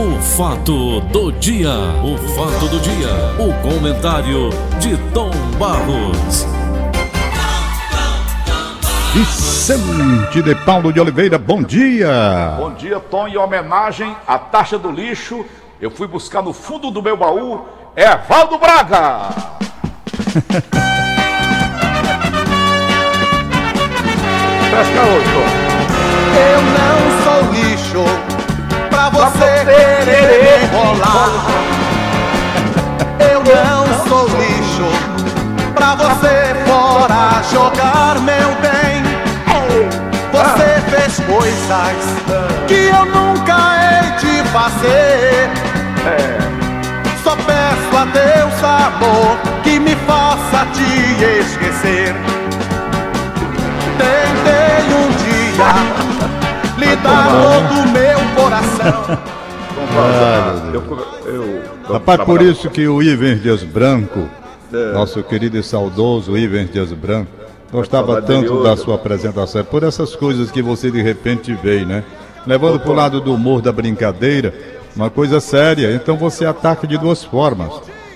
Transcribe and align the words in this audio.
O 0.00 0.18
fato 0.22 1.02
do 1.12 1.30
dia, 1.30 1.74
o 2.02 2.16
fato 2.34 2.68
do 2.68 2.80
dia, 2.80 3.10
o 3.38 3.52
comentário 3.60 4.48
de 4.78 4.96
Tom 5.12 5.30
Barros. 5.58 6.46
Vicente 9.12 10.40
de 10.40 10.54
Paulo 10.64 10.90
de 10.90 11.00
Oliveira, 11.00 11.36
bom 11.36 11.62
dia. 11.62 12.54
Bom 12.56 12.72
dia, 12.72 12.98
Tom. 12.98 13.28
Em 13.28 13.36
homenagem 13.36 14.16
à 14.26 14.38
taxa 14.38 14.78
do 14.78 14.90
lixo, 14.90 15.44
eu 15.78 15.90
fui 15.90 16.06
buscar 16.06 16.42
no 16.42 16.54
fundo 16.54 16.90
do 16.90 17.02
meu 17.02 17.18
baú 17.18 17.66
Evaldo 17.94 18.56
Braga. 18.56 19.28
Pesca 24.70 25.02
hoje, 25.02 25.28
Tom. 25.34 25.44
Eu 26.40 26.62
não 26.72 26.96
sou 27.22 27.42
lixo 27.52 28.29
pra 29.00 29.08
você 29.08 29.30
você 29.30 29.64
querer 30.04 30.68
rolar. 30.72 31.30
Eu 33.32 33.42
não 33.42 33.86
sou 34.06 34.28
lixo 34.36 34.88
pra 35.74 35.94
você 35.94 36.54
fora 36.66 37.42
jogar 37.50 38.20
meu 38.20 38.50
bem. 38.60 39.02
Você 40.32 40.80
fez 40.90 41.18
coisas 41.20 41.96
que 42.68 42.88
eu 42.88 43.04
nunca 43.06 43.56
hei 43.80 44.10
de 44.18 44.48
fazer. 44.50 45.50
Só 47.24 47.34
peço 47.36 47.96
a 47.96 48.04
Deus 48.04 48.62
amor 48.62 49.38
que 49.62 49.78
me 49.78 49.96
faça 50.06 50.66
te 50.74 51.40
esquecer. 51.40 52.14
Tentei 53.96 54.94
um 54.94 55.08
dia 55.24 55.72
lhe 56.76 56.96
dar 56.96 57.26
todo 57.28 57.80
o 57.80 57.88
meu 57.88 57.99
Ah, 58.82 60.72
Rapaz, 61.92 62.22
por 62.24 62.40
isso 62.40 62.70
que 62.70 62.86
o 62.86 63.02
Ivens 63.02 63.42
Dias 63.42 63.62
Branco, 63.62 64.28
É. 64.72 64.92
nosso 64.92 65.22
querido 65.22 65.58
e 65.58 65.62
saudoso 65.62 66.36
Ivens 66.36 66.70
Dias 66.72 66.92
Branco, 66.92 67.30
gostava 67.72 68.22
tanto 68.22 68.62
da 68.62 68.76
sua 68.76 68.94
apresentação, 68.94 69.64
por 69.64 69.82
essas 69.82 70.14
coisas 70.14 70.50
que 70.50 70.62
você 70.62 70.90
de 70.90 71.02
repente 71.02 71.52
veio, 71.54 71.86
né? 71.86 72.04
Levando 72.46 72.78
pro 72.80 72.92
lado 72.92 73.20
do 73.20 73.34
humor 73.34 73.60
da 73.60 73.72
brincadeira, 73.72 74.54
uma 74.96 75.10
coisa 75.10 75.40
séria, 75.40 75.92
então 75.94 76.16
você 76.16 76.44
ataca 76.46 76.86
de 76.86 76.96
duas 76.96 77.22
formas. 77.24 77.72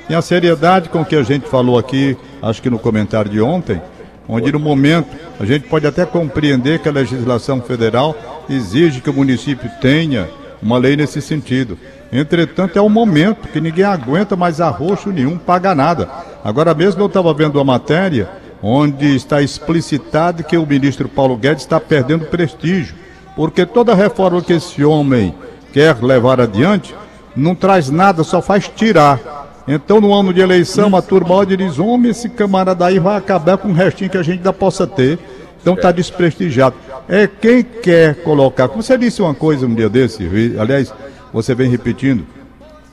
E 0.08 0.14
a 0.14 0.22
seriedade 0.22 0.88
com 0.88 1.04
que 1.04 1.16
a 1.16 1.22
gente 1.22 1.48
falou 1.48 1.78
aqui, 1.78 2.16
acho 2.42 2.60
que 2.62 2.70
no 2.70 2.78
comentário 2.78 3.30
de 3.30 3.40
ontem, 3.40 3.80
onde 4.28 4.50
no 4.52 4.58
momento 4.58 5.08
a 5.38 5.44
gente 5.44 5.68
pode 5.68 5.86
até 5.86 6.04
compreender 6.06 6.78
que 6.78 6.88
a 6.88 6.92
legislação 6.92 7.60
federal 7.60 8.14
exige 8.48 9.00
que 9.00 9.10
o 9.10 9.14
município 9.14 9.70
tenha 9.80 10.28
uma 10.64 10.78
lei 10.78 10.96
nesse 10.96 11.20
sentido. 11.20 11.78
Entretanto, 12.10 12.78
é 12.78 12.82
um 12.82 12.88
momento 12.88 13.48
que 13.48 13.60
ninguém 13.60 13.84
aguenta 13.84 14.34
mais 14.34 14.62
arroxo 14.62 15.10
nenhum, 15.10 15.36
paga 15.36 15.74
nada. 15.74 16.08
Agora 16.42 16.74
mesmo 16.74 17.02
eu 17.02 17.06
estava 17.06 17.34
vendo 17.34 17.56
uma 17.56 17.64
matéria 17.64 18.28
onde 18.62 19.14
está 19.14 19.42
explicitado 19.42 20.42
que 20.42 20.56
o 20.56 20.66
ministro 20.66 21.06
Paulo 21.06 21.36
Guedes 21.36 21.64
está 21.64 21.78
perdendo 21.78 22.24
prestígio, 22.24 22.94
porque 23.36 23.66
toda 23.66 23.94
reforma 23.94 24.40
que 24.40 24.54
esse 24.54 24.82
homem 24.82 25.34
quer 25.70 26.02
levar 26.02 26.40
adiante 26.40 26.94
não 27.36 27.54
traz 27.54 27.90
nada, 27.90 28.24
só 28.24 28.40
faz 28.40 28.66
tirar. 28.68 29.62
Então, 29.68 30.00
no 30.00 30.14
ano 30.14 30.32
de 30.32 30.40
eleição, 30.40 30.94
a 30.96 31.02
turma 31.02 31.44
diz: 31.44 31.78
homem, 31.78 32.10
esse 32.10 32.28
camarada 32.28 32.86
aí 32.86 32.98
vai 32.98 33.16
acabar 33.16 33.58
com 33.58 33.68
o 33.68 33.72
restinho 33.72 34.08
que 34.08 34.16
a 34.16 34.22
gente 34.22 34.38
ainda 34.38 34.52
possa 34.52 34.86
ter. 34.86 35.18
Então 35.64 35.72
está 35.72 35.90
desprestigiado. 35.90 36.76
É 37.08 37.26
quem 37.26 37.62
quer 37.62 38.16
colocar. 38.22 38.68
Como 38.68 38.82
você 38.82 38.98
disse 38.98 39.22
uma 39.22 39.34
coisa 39.34 39.64
um 39.64 39.74
dia 39.74 39.88
desse, 39.88 40.22
aliás, 40.60 40.92
você 41.32 41.54
vem 41.54 41.70
repetindo, 41.70 42.26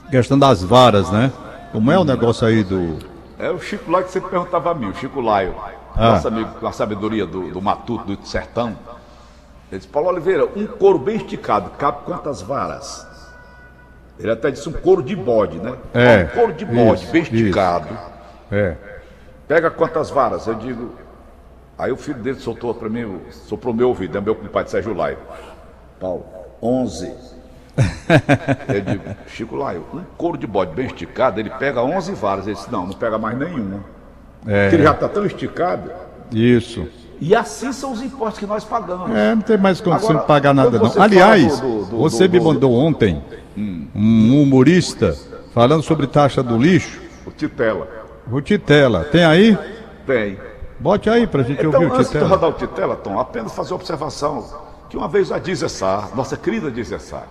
questão 0.09 0.39
das 0.39 0.63
varas, 0.63 1.11
né? 1.11 1.33
Como 1.73 1.91
é 1.91 1.99
o 1.99 2.05
negócio 2.05 2.47
aí 2.47 2.63
do. 2.63 2.97
É 3.37 3.49
o 3.49 3.59
Chico 3.59 3.91
Laio 3.91 4.05
que 4.05 4.11
sempre 4.11 4.29
perguntava 4.29 4.71
a 4.71 4.73
mim, 4.73 4.89
o 4.89 4.95
Chico 4.95 5.19
Laio, 5.19 5.53
Ah. 5.97 6.11
nosso 6.13 6.29
amigo 6.29 6.49
com 6.61 6.65
a 6.67 6.71
sabedoria 6.71 7.25
do, 7.25 7.49
do 7.51 7.61
Matuto, 7.61 8.15
do 8.15 8.25
Sertão. 8.25 8.69
Ele 9.69 9.79
disse, 9.79 9.87
Paulo 9.87 10.07
Oliveira, 10.07 10.45
um 10.55 10.65
couro 10.65 10.97
bem 10.97 11.17
esticado, 11.17 11.71
cabe 11.71 11.97
quantas 12.05 12.41
varas? 12.41 13.05
Ele 14.17 14.31
até 14.31 14.49
disse 14.49 14.69
um 14.69 14.73
couro 14.73 15.03
de 15.03 15.15
bode, 15.15 15.57
né? 15.59 15.73
É, 15.93 16.23
Um 16.31 16.37
couro 16.39 16.53
de 16.53 16.63
bode, 16.63 17.03
isso, 17.03 17.11
bem 17.11 17.21
esticado. 17.23 17.89
É. 18.49 18.75
Pega 19.45 19.69
quantas 19.69 20.09
varas? 20.09 20.47
Eu 20.47 20.53
digo. 20.55 20.91
Aí 21.81 21.91
o 21.91 21.97
filho 21.97 22.19
dele 22.19 22.39
soltou 22.39 22.75
para 22.75 22.87
mim, 22.87 23.17
soprou 23.31 23.73
meu 23.73 23.87
ouvido, 23.89 24.15
é 24.15 24.21
meu 24.21 24.35
compadre 24.35 24.69
Sérgio 24.69 24.93
Laio. 24.93 25.17
Paulo, 25.99 26.23
11. 26.61 27.11
Eu 28.67 28.81
digo, 28.81 29.03
Chico 29.25 29.55
Laio, 29.55 29.83
um 29.91 30.01
couro 30.15 30.37
de 30.37 30.45
bode 30.45 30.75
bem 30.75 30.85
esticado, 30.85 31.39
ele 31.39 31.49
pega 31.49 31.81
11 31.81 32.11
varas. 32.13 32.45
Ele 32.45 32.55
disse, 32.55 32.71
não, 32.71 32.85
não 32.85 32.93
pega 32.93 33.17
mais 33.17 33.35
nenhuma. 33.35 33.83
Porque 34.41 34.75
ele 34.75 34.83
já 34.83 34.91
está 34.91 35.09
tão 35.09 35.25
esticado. 35.25 35.89
Isso. 36.31 36.87
E 37.19 37.35
assim 37.35 37.71
são 37.73 37.93
os 37.93 38.01
impostos 38.03 38.37
que 38.37 38.45
nós 38.45 38.63
pagamos. 38.63 39.09
É, 39.15 39.33
não 39.33 39.41
tem 39.41 39.57
mais 39.57 39.81
condição 39.81 40.09
Agora, 40.11 40.21
de 40.21 40.27
pagar 40.27 40.53
nada, 40.53 40.77
não. 40.77 41.01
Aliás, 41.01 41.59
do- 41.59 41.67
do- 41.79 41.85
do- 41.85 41.97
você 41.97 42.27
me 42.27 42.37
do- 42.37 42.45
mandou 42.45 42.73
ontem 42.73 43.23
um 43.57 44.41
humorista 44.43 45.15
falando 45.51 45.81
sobre 45.81 46.05
taxa 46.05 46.43
do 46.43 46.57
lixo. 46.59 47.01
O 47.25 47.31
Titela. 47.31 47.87
O 48.31 48.39
Titela. 48.39 49.03
Tem 49.05 49.23
aí? 49.25 49.57
Tem. 50.05 50.37
Bote 50.81 51.09
aí 51.09 51.27
pra 51.27 51.43
gente 51.43 51.59
Então, 51.65 51.71
ouvir 51.79 51.91
o 51.91 51.95
antes 51.95 52.07
de 52.07 52.13
Titela. 52.13 52.27
rodar 52.27 52.49
o 52.49 52.53
Titela, 52.53 52.95
Tom, 52.95 53.19
apenas 53.19 53.53
fazer 53.53 53.71
uma 53.73 53.75
observação. 53.75 54.45
Que 54.89 54.97
uma 54.97 55.07
vez 55.07 55.31
a 55.31 55.37
Dizessar, 55.39 56.09
nossa 56.15 56.35
querida 56.35 56.69
Dizessar, 56.71 57.23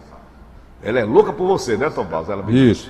ela 0.83 0.99
é 1.01 1.05
louca 1.05 1.33
por 1.33 1.47
você, 1.47 1.77
né, 1.77 1.91
Tom 1.91 2.05
Barros? 2.05 2.31
Ela, 2.31 2.43
me- 2.43 2.71
Isso. 2.71 2.89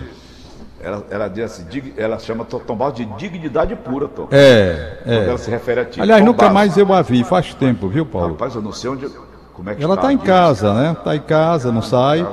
ela, 0.81 1.05
ela 1.11 1.29
diz 1.29 1.45
assim, 1.45 1.93
ela 1.97 2.19
chama 2.19 2.45
Tom 2.45 2.77
Barros 2.77 2.95
de 2.95 3.05
dignidade 3.07 3.75
pura, 3.75 4.07
Tom. 4.07 4.29
É, 4.31 4.99
Quando 5.03 5.13
é. 5.15 5.29
ela 5.29 5.39
se 5.39 5.51
refere 5.51 5.81
a 5.81 5.85
ti. 5.87 6.01
Aliás, 6.01 6.21
Tom 6.21 6.27
nunca 6.27 6.39
Barros. 6.43 6.55
mais 6.55 6.77
eu 6.77 6.93
a 6.93 7.03
vi, 7.03 7.25
faz 7.25 7.53
tempo, 7.55 7.89
viu, 7.89 8.05
Paulo? 8.07 8.33
Rapaz, 8.33 8.55
eu 8.55 8.63
não 8.63 8.71
sei 8.73 8.91
onde. 8.91 9.09
Como 9.55 9.69
é 9.71 9.75
que 9.75 9.83
Ela 9.83 9.95
está 9.95 10.07
tá 10.07 10.13
em 10.13 10.19
casa, 10.19 10.73
né? 10.75 10.97
Tá 11.03 11.17
em 11.17 11.21
casa, 11.21 11.73
não 11.73 11.83
sai. 11.83 12.25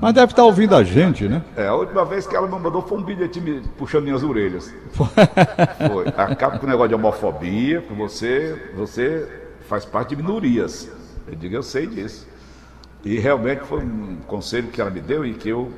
Mas 0.00 0.14
deve 0.14 0.32
estar 0.32 0.44
ouvindo 0.44 0.74
a 0.74 0.82
gente, 0.82 1.28
né? 1.28 1.42
É, 1.56 1.66
a 1.66 1.74
última 1.74 2.04
vez 2.04 2.26
que 2.26 2.36
ela 2.36 2.46
me 2.46 2.58
mandou 2.58 2.82
foi 2.82 2.98
um 2.98 3.02
bilhete 3.02 3.40
me 3.40 3.60
puxando 3.78 4.04
minhas 4.04 4.22
orelhas. 4.22 4.72
Foi. 4.94 6.08
Acaba 6.16 6.58
com 6.58 6.66
o 6.66 6.68
negócio 6.68 6.88
de 6.88 6.94
homofobia, 6.94 7.82
que 7.82 7.92
você, 7.92 8.70
você 8.74 9.28
faz 9.68 9.84
parte 9.84 10.10
de 10.10 10.16
minorias. 10.16 10.90
Eu 11.26 11.34
digo, 11.34 11.54
eu 11.54 11.62
sei 11.62 11.86
disso. 11.86 12.26
E 13.04 13.18
realmente 13.18 13.60
foi 13.64 13.82
um 13.82 14.18
conselho 14.26 14.68
que 14.68 14.80
ela 14.80 14.90
me 14.90 15.00
deu 15.00 15.24
e 15.24 15.32
que 15.32 15.48
eu 15.48 15.72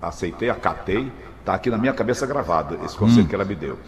aceitei, 0.00 0.48
acatei. 0.48 1.10
Está 1.40 1.54
aqui 1.54 1.70
na 1.70 1.78
minha 1.78 1.92
cabeça 1.92 2.26
gravado, 2.26 2.78
esse 2.84 2.96
conselho 2.96 3.26
que 3.26 3.34
ela 3.34 3.44
me 3.44 3.54
deu. 3.54 3.78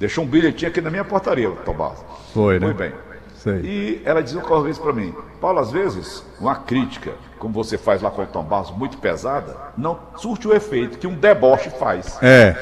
Deixou 0.00 0.24
um 0.24 0.26
bilhetinho 0.26 0.70
aqui 0.70 0.80
na 0.80 0.90
minha 0.90 1.04
portaria, 1.04 1.50
Tomás. 1.64 2.04
Foi, 2.32 2.58
né? 2.58 2.66
Muito 2.66 2.78
bem. 2.78 2.92
Sei. 3.36 3.60
E 3.60 4.02
ela 4.04 4.22
dizia 4.22 4.42
uma 4.42 4.62
vez 4.62 4.78
para 4.78 4.92
mim, 4.92 5.14
Paulo, 5.40 5.58
às 5.58 5.70
vezes, 5.70 6.24
uma 6.40 6.54
crítica, 6.54 7.12
como 7.42 7.52
você 7.52 7.76
faz 7.76 8.00
lá 8.00 8.08
com 8.08 8.22
o 8.22 8.26
Tom 8.26 8.44
Barros, 8.44 8.70
muito 8.70 8.98
pesada, 8.98 9.56
não 9.76 9.98
surte 10.16 10.46
o 10.46 10.54
efeito 10.54 10.96
que 10.96 11.08
um 11.08 11.14
deboche 11.16 11.70
faz. 11.70 12.16
É. 12.22 12.54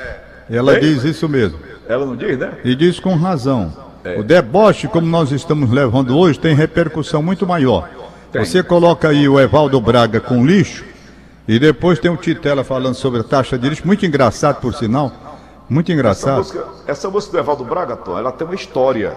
Ela 0.48 0.72
Ei? 0.72 0.80
diz 0.80 1.04
isso 1.04 1.28
mesmo. 1.28 1.58
Ela 1.86 2.06
não 2.06 2.16
diz, 2.16 2.38
né? 2.38 2.54
E 2.64 2.74
diz 2.74 2.98
com 2.98 3.14
razão. 3.14 3.70
É. 4.02 4.18
O 4.18 4.24
deboche, 4.24 4.88
como 4.88 5.06
nós 5.06 5.32
estamos 5.32 5.70
levando 5.70 6.16
hoje, 6.16 6.40
tem 6.40 6.54
repercussão 6.54 7.22
muito 7.22 7.46
maior. 7.46 7.90
Tem. 8.32 8.42
Você 8.42 8.62
coloca 8.62 9.10
aí 9.10 9.28
o 9.28 9.38
Evaldo 9.38 9.78
Braga 9.82 10.18
com 10.18 10.46
lixo, 10.46 10.82
e 11.46 11.58
depois 11.58 11.98
tem 11.98 12.10
o 12.10 12.16
Titela 12.16 12.64
falando 12.64 12.94
sobre 12.94 13.20
a 13.20 13.24
taxa 13.24 13.58
de 13.58 13.68
lixo, 13.68 13.86
muito 13.86 14.06
engraçado, 14.06 14.62
por 14.62 14.72
sinal. 14.72 15.12
Muito 15.68 15.92
Essa 15.92 15.98
engraçado. 15.98 16.38
música, 16.38 16.64
essa 16.86 17.10
música 17.10 17.32
do 17.32 17.38
Evaldo 17.38 17.64
Braga, 17.66 17.96
Tom, 17.96 18.16
ela 18.18 18.32
tem 18.32 18.46
uma 18.46 18.54
história 18.54 19.12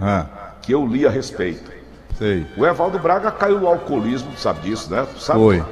Ah, 0.00 0.26
que 0.62 0.70
eu 0.70 0.86
li 0.86 1.04
a 1.04 1.10
respeito. 1.10 1.72
Sei. 2.18 2.46
O 2.56 2.66
Evaldo 2.66 2.98
Braga 2.98 3.30
caiu 3.30 3.60
no 3.60 3.66
alcoolismo, 3.66 4.36
sabe 4.36 4.60
disso, 4.60 4.90
né? 4.90 5.06
Sabe? 5.18 5.38
Foi. 5.38 5.64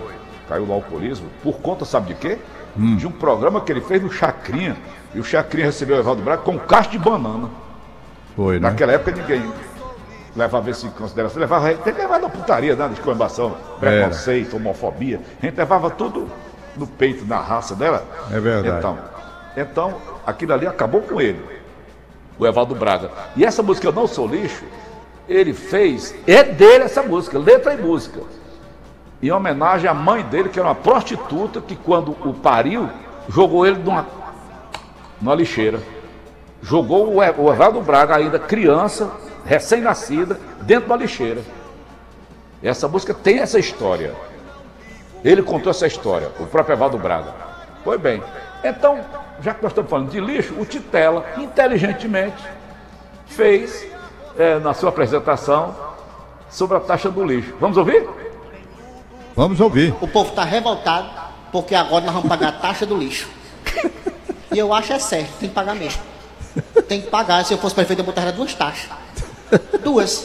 Caiu 0.49 0.65
no 0.65 0.73
alcoolismo 0.73 1.29
por 1.43 1.59
conta, 1.59 1.85
sabe 1.85 2.09
de 2.09 2.15
quê? 2.15 2.39
Hum. 2.79 2.97
De 2.97 3.07
um 3.07 3.11
programa 3.11 3.61
que 3.61 3.73
ele 3.73 3.81
fez 3.81 4.03
no 4.03 4.11
Chacrinha. 4.11 4.77
E 5.15 5.19
o 5.19 5.25
Chacrinha 5.25 5.67
recebeu 5.67 5.97
o 5.97 6.01
Evaldo 6.01 6.23
Braga 6.23 6.43
com 6.43 6.59
caixa 6.59 6.91
de 6.91 6.99
banana. 6.99 7.51
Foi, 8.37 8.61
né? 8.61 8.71
Naquela 8.71 8.93
época 8.93 9.13
ninguém 9.13 9.43
levava 10.37 10.71
isso 10.71 10.87
em 10.87 10.91
consideração. 10.91 11.41
Levava, 11.41 11.75
que 11.75 11.91
levar 11.91 12.21
na 12.21 12.29
putaria, 12.29 12.77
né? 12.77 12.87
De 12.89 12.95
exclamação, 12.95 13.57
preconceito, 13.81 14.57
homofobia. 14.57 15.21
A 15.43 15.47
gente 15.47 15.57
levava 15.57 15.91
tudo 15.91 16.31
no 16.77 16.87
peito, 16.87 17.25
na 17.25 17.41
raça 17.41 17.75
dela. 17.75 18.05
É 18.31 18.39
verdade. 18.39 18.79
Então, 18.79 18.99
então 19.57 19.95
aquilo 20.27 20.53
ali 20.53 20.67
acabou 20.67 21.01
com 21.01 21.21
ele, 21.21 21.43
o 22.39 22.47
Evaldo 22.47 22.75
Braga. 22.75 23.11
E 23.35 23.45
essa 23.45 23.63
música 23.63 23.89
Eu 23.89 23.93
Não 23.93 24.07
Sou 24.07 24.29
Lixo, 24.29 24.65
ele 25.29 25.53
fez, 25.53 26.15
é 26.27 26.43
dele 26.43 26.85
essa 26.85 27.03
música, 27.03 27.39
letra 27.39 27.75
e 27.75 27.77
música. 27.77 28.21
Em 29.23 29.31
homenagem 29.31 29.89
à 29.89 29.95
mãe 29.95 30.23
dele, 30.23 30.49
que 30.49 30.59
era 30.59 30.69
uma 30.69 30.75
prostituta, 30.75 31.61
que 31.61 31.75
quando 31.75 32.11
o 32.25 32.35
pariu, 32.35 32.89
jogou 33.29 33.67
ele 33.67 33.79
numa, 33.79 34.07
numa 35.21 35.35
lixeira. 35.35 35.81
Jogou 36.63 37.15
o 37.15 37.53
Evaldo 37.53 37.81
Braga, 37.81 38.17
ainda 38.17 38.39
criança, 38.39 39.11
recém-nascida, 39.45 40.39
dentro 40.63 40.89
da 40.89 40.97
lixeira. 40.97 41.41
Essa 42.63 42.89
música 42.89 43.15
tem 43.15 43.39
essa 43.39 43.59
história. 43.59 44.15
Ele 45.25 45.43
contou 45.43 45.71
essa 45.71 45.87
história, 45.87 46.31
o 46.39 46.47
próprio 46.47 46.75
Evaldo 46.75 46.99
Braga. 46.99 47.35
Foi 47.83 47.99
bem. 47.99 48.23
Então, 48.63 49.01
já 49.41 49.55
que 49.55 49.63
nós 49.63 49.73
estamos 49.73 49.91
falando 49.91 50.11
de 50.11 50.21
lixo, 50.21 50.55
o 50.59 50.65
Titela, 50.65 51.25
inteligentemente, 51.37 52.43
fez 53.27 53.87
é, 54.39 54.59
na 54.59 54.75
sua 54.75 54.91
apresentação 54.91 55.75
sobre 56.51 56.77
a 56.77 56.81
taxa 56.81 57.11
do 57.11 57.25
lixo. 57.25 57.55
Vamos 57.61 57.77
ouvir? 57.77 58.09
Vamos 59.35 59.61
ouvir. 59.61 59.95
O 60.01 60.09
povo 60.09 60.31
está 60.31 60.45
revoltado 60.45 61.09
porque 61.53 61.75
agora 61.75 62.05
nós 62.05 62.15
vamos 62.15 62.29
pagar 62.29 62.49
a 62.49 62.53
taxa 62.53 62.87
do 62.87 62.97
lixo. 62.97 63.29
E 64.53 64.59
eu 64.59 64.73
acho 64.73 64.91
é 64.93 64.99
certo, 64.99 65.33
tem 65.39 65.49
que 65.51 65.55
pagar 65.55 65.75
mesmo. 65.75 66.01
Tem 66.89 67.03
que 67.03 67.09
pagar. 67.09 67.45
Se 67.45 67.53
eu 67.53 67.59
fosse 67.59 67.75
prefeito, 67.75 67.99
eu 67.99 68.07
botaria 68.07 68.33
duas 68.33 68.55
taxas. 68.55 68.89
Duas. 69.83 70.25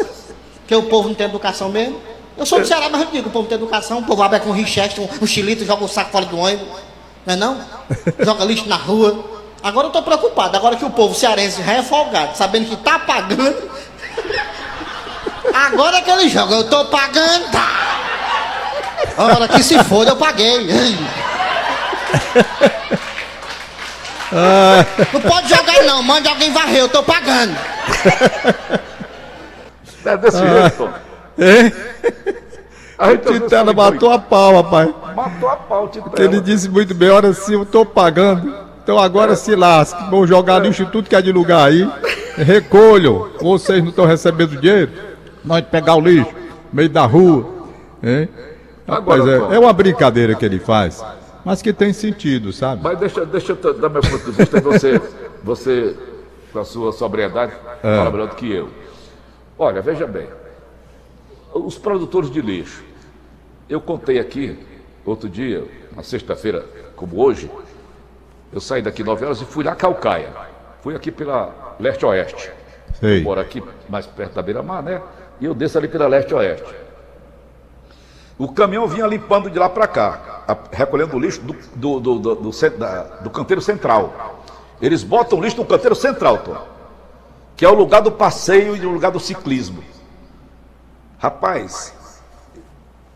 Porque 0.60 0.74
o 0.74 0.84
povo 0.84 1.10
não 1.10 1.16
tem 1.16 1.26
educação 1.26 1.68
mesmo. 1.68 2.00
Eu 2.38 2.46
sou 2.46 2.60
do 2.60 2.66
Ceará, 2.66 2.88
mas 2.90 3.02
eu 3.02 3.08
digo, 3.08 3.28
o 3.28 3.32
povo 3.32 3.48
tem 3.48 3.58
educação, 3.58 4.00
o 4.00 4.04
povo 4.04 4.24
abre 4.24 4.40
com 4.40 4.50
um 4.50 4.54
richeste, 4.54 5.02
um, 5.02 5.10
um 5.22 5.28
chilito, 5.28 5.66
joga 5.66 5.82
o 5.82 5.86
um 5.86 5.88
saco 5.88 6.12
fora 6.12 6.26
do 6.26 6.38
ônibus. 6.38 6.66
Não 7.26 7.34
é 7.34 7.38
não? 7.38 7.62
Joga 8.24 8.46
lixo 8.46 8.68
na 8.68 8.78
rua. 8.78 9.24
Agora 9.62 9.88
eu 9.88 9.92
tô 9.92 10.02
preocupado, 10.02 10.56
agora 10.58 10.76
que 10.76 10.86
o 10.86 10.90
povo 10.90 11.14
cearense 11.14 11.62
já 11.62 11.74
é 11.74 11.84
folgado, 11.84 12.36
sabendo 12.36 12.70
que 12.70 12.76
tá 12.78 12.98
pagando. 12.98 13.70
Agora 15.54 15.98
é 15.98 16.02
que 16.02 16.10
ele 16.10 16.30
joga, 16.30 16.56
eu 16.56 16.64
tô 16.66 16.86
pagando, 16.86 17.52
tá? 17.52 17.68
Hora 19.18 19.48
que 19.48 19.64
se 19.64 19.84
for, 19.84 20.08
eu 20.08 20.16
paguei. 20.16 20.98
Não 25.12 25.22
pode 25.22 25.50
jogar 25.50 25.84
não, 25.84 26.02
mande 26.04 26.28
alguém 26.28 26.52
varrer, 26.52 26.80
eu 26.80 26.90
tô 26.90 27.04
pagando. 27.04 27.56
É 30.06 30.18
desse 30.18 30.40
jeito, 30.40 30.78
Tom. 30.78 30.90
Hein? 31.38 31.74
A 32.98 33.12
gente 33.12 33.20
às 33.20 33.26
vezes 33.26 33.42
Titela 33.44 33.74
foi 33.74 33.74
matou 33.74 34.12
a 34.12 34.20
pau, 34.20 34.64
rapaz. 34.64 34.90
Matou 35.16 35.50
a 35.50 35.56
pau, 35.56 35.88
Titela. 35.88 36.10
Porque 36.10 36.22
ele 36.22 36.40
disse 36.40 36.70
muito 36.70 36.94
bem, 36.94 37.10
olha 37.10 37.34
sim, 37.34 37.54
eu 37.54 37.66
tô 37.66 37.86
pagando. 37.86 38.56
Então 38.84 38.98
agora 38.98 39.36
se 39.36 39.56
lasque, 39.56 40.04
vão 40.10 40.26
jogar 40.26 40.66
em 40.66 40.72
tudo 40.72 41.10
que 41.10 41.16
é 41.16 41.22
de 41.22 41.32
lugar 41.32 41.68
aí. 41.68 41.88
Recolham. 42.38 43.30
Vocês 43.40 43.82
não 43.82 43.90
estão 43.90 44.06
recebendo 44.06 44.60
dinheiro? 44.60 45.11
Nós 45.44 45.66
pegar 45.66 45.96
o 45.96 46.02
lixo 46.02 46.32
no 46.32 46.76
meio 46.76 46.90
da 46.90 47.06
rua. 47.06 47.68
Hein? 48.04 48.30
Rapaz, 48.88 49.26
é, 49.28 49.56
é 49.56 49.60
uma 49.60 49.74
brincadeira 49.74 50.36
que 50.36 50.44
ele 50.44 50.60
faz, 50.60 51.04
mas 51.46 51.62
que 51.62 51.72
tem 51.72 51.94
sentido, 51.94 52.52
sabe? 52.52 52.82
Mas 52.84 53.00
deixa, 53.00 53.26
deixa 53.26 53.58
eu 53.62 53.74
dar 53.74 53.90
meu 53.90 54.02
ponto 54.02 54.26
de 54.26 54.32
vista. 54.32 54.60
Você, 54.60 55.02
você 55.44 55.96
com 56.52 56.60
a 56.60 56.66
sua 56.66 56.92
sobriedade, 56.92 57.54
fala 57.82 58.12
melhor 58.12 58.28
do 58.28 58.36
que 58.36 58.52
eu. 58.52 58.70
Olha, 59.58 59.82
veja 59.82 60.06
bem. 60.06 60.28
Os 61.54 61.78
produtores 61.78 62.30
de 62.30 62.42
lixo. 62.42 62.84
Eu 63.70 63.80
contei 63.80 64.20
aqui, 64.20 64.60
outro 65.06 65.30
dia, 65.30 65.66
na 65.96 66.04
sexta-feira, 66.04 66.66
como 66.96 67.22
hoje, 67.22 67.50
eu 68.52 68.60
saí 68.60 68.82
daqui 68.82 69.04
9 69.04 69.26
horas 69.26 69.42
e 69.42 69.46
fui 69.46 69.64
lá 69.64 69.76
Calcaia. 69.76 70.30
Fui 70.82 70.96
aqui 70.96 71.12
pela 71.12 71.76
leste-oeste. 71.80 72.52
Moro 73.24 73.40
aqui 73.40 73.64
mais 73.88 74.06
perto 74.06 74.36
da 74.36 74.42
beira-mar, 74.42 74.84
né? 74.84 75.02
E 75.42 75.46
eu 75.46 75.54
desço 75.56 75.78
ali 75.78 75.88
pela 75.88 76.08
leste-oeste. 76.08 76.74
O 78.38 78.52
caminhão 78.52 78.88
vinha 78.88 79.06
limpando 79.08 79.50
de 79.50 79.58
lá 79.60 79.68
para 79.68 79.88
cá, 79.88 80.44
recolhendo 80.72 81.16
o 81.18 81.20
lixo 81.20 81.42
do, 81.42 81.54
do, 81.76 82.00
do, 82.00 82.20
do, 82.20 82.36
do 82.36 82.70
da- 82.78 83.04
do 83.22 83.30
canteiro 83.30 83.62
central. 83.62 84.44
Eles 84.82 85.04
botam 85.04 85.38
o 85.40 85.42
lixo 85.42 85.58
no 85.58 85.66
canteiro 85.66 85.96
central, 85.96 86.38
Tom, 86.40 86.58
que 87.56 87.66
é 87.66 87.70
o 87.70 87.74
lugar 87.74 88.02
do 88.02 88.12
passeio 88.12 88.76
e 88.76 88.86
o 88.86 88.92
lugar 88.92 89.12
do 89.12 89.20
ciclismo. 89.20 89.84
Rapaz, 91.20 91.94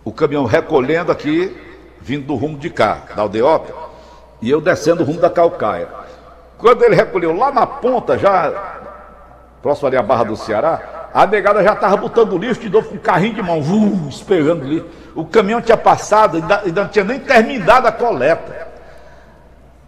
o 0.04 0.12
caminhão 0.12 0.46
recolhendo 0.46 1.12
aqui, 1.12 1.56
vindo 2.00 2.28
do 2.28 2.36
rumo 2.36 2.58
de 2.58 2.70
cá, 2.70 3.02
da 3.16 3.24
aldeópia, 3.24 3.74
e 4.42 4.50
eu 4.50 4.62
descendo 4.62 5.02
o 5.02 5.06
rumo 5.06 5.20
da 5.20 5.30
Calcaia. 5.30 5.90
Quando 6.58 6.84
ele 6.84 6.96
recolheu 6.96 7.36
lá 7.36 7.52
na 7.52 7.66
ponta, 7.66 8.18
já 8.18 8.80
próximo 9.62 9.88
ali 9.88 9.98
à 9.98 10.04
Barra 10.04 10.24
do 10.26 10.36
Ceará, 10.38 10.95
a 11.16 11.26
negada 11.26 11.64
já 11.64 11.72
estava 11.72 11.96
botando 11.96 12.38
lixo 12.38 12.60
de 12.60 12.70
novo 12.70 12.90
com 12.90 12.96
um 12.96 13.00
carrinho 13.00 13.36
de 13.36 13.42
mão, 13.42 13.62
vum, 13.62 14.10
esperando 14.10 14.66
lixo. 14.66 14.86
O 15.16 15.24
caminhão 15.24 15.62
tinha 15.62 15.78
passado, 15.78 16.36
ainda, 16.36 16.64
ainda 16.66 16.84
não 16.84 16.90
tinha 16.90 17.06
nem 17.06 17.18
terminado 17.22 17.88
a 17.88 17.92
coleta. 17.94 18.68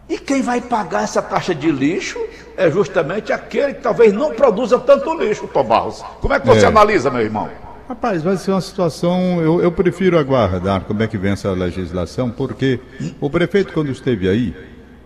E 0.08 0.18
quem 0.18 0.42
vai 0.42 0.62
pagar 0.62 1.04
essa 1.04 1.22
taxa 1.22 1.54
de 1.54 1.70
lixo 1.70 2.18
é 2.56 2.72
justamente 2.72 3.34
aquele 3.34 3.74
que 3.74 3.82
talvez 3.82 4.14
não 4.14 4.32
produza 4.34 4.80
tanto 4.80 5.14
lixo, 5.20 5.50
Tom 5.50 5.66
Barros. 5.66 6.02
Como 6.22 6.34
é 6.34 6.40
que 6.40 6.48
você 6.48 6.64
É. 6.64 6.70
analisa, 6.70 7.10
meu 7.12 7.22
irmão? 7.22 7.50
Rapaz, 7.90 8.24
vai 8.24 8.38
ser 8.38 8.52
uma 8.52 8.62
situação. 8.62 9.42
Eu, 9.42 9.62
eu 9.62 9.70
prefiro 9.70 10.18
aguardar 10.18 10.86
como 10.86 11.04
é 11.04 11.08
que 11.08 11.18
vem 11.18 11.34
essa 11.34 11.52
legislação, 11.52 12.32
porque 12.32 12.80
o 13.20 13.30
prefeito, 13.30 13.74
quando 13.74 13.92
esteve 13.92 14.30
aí, 14.30 14.56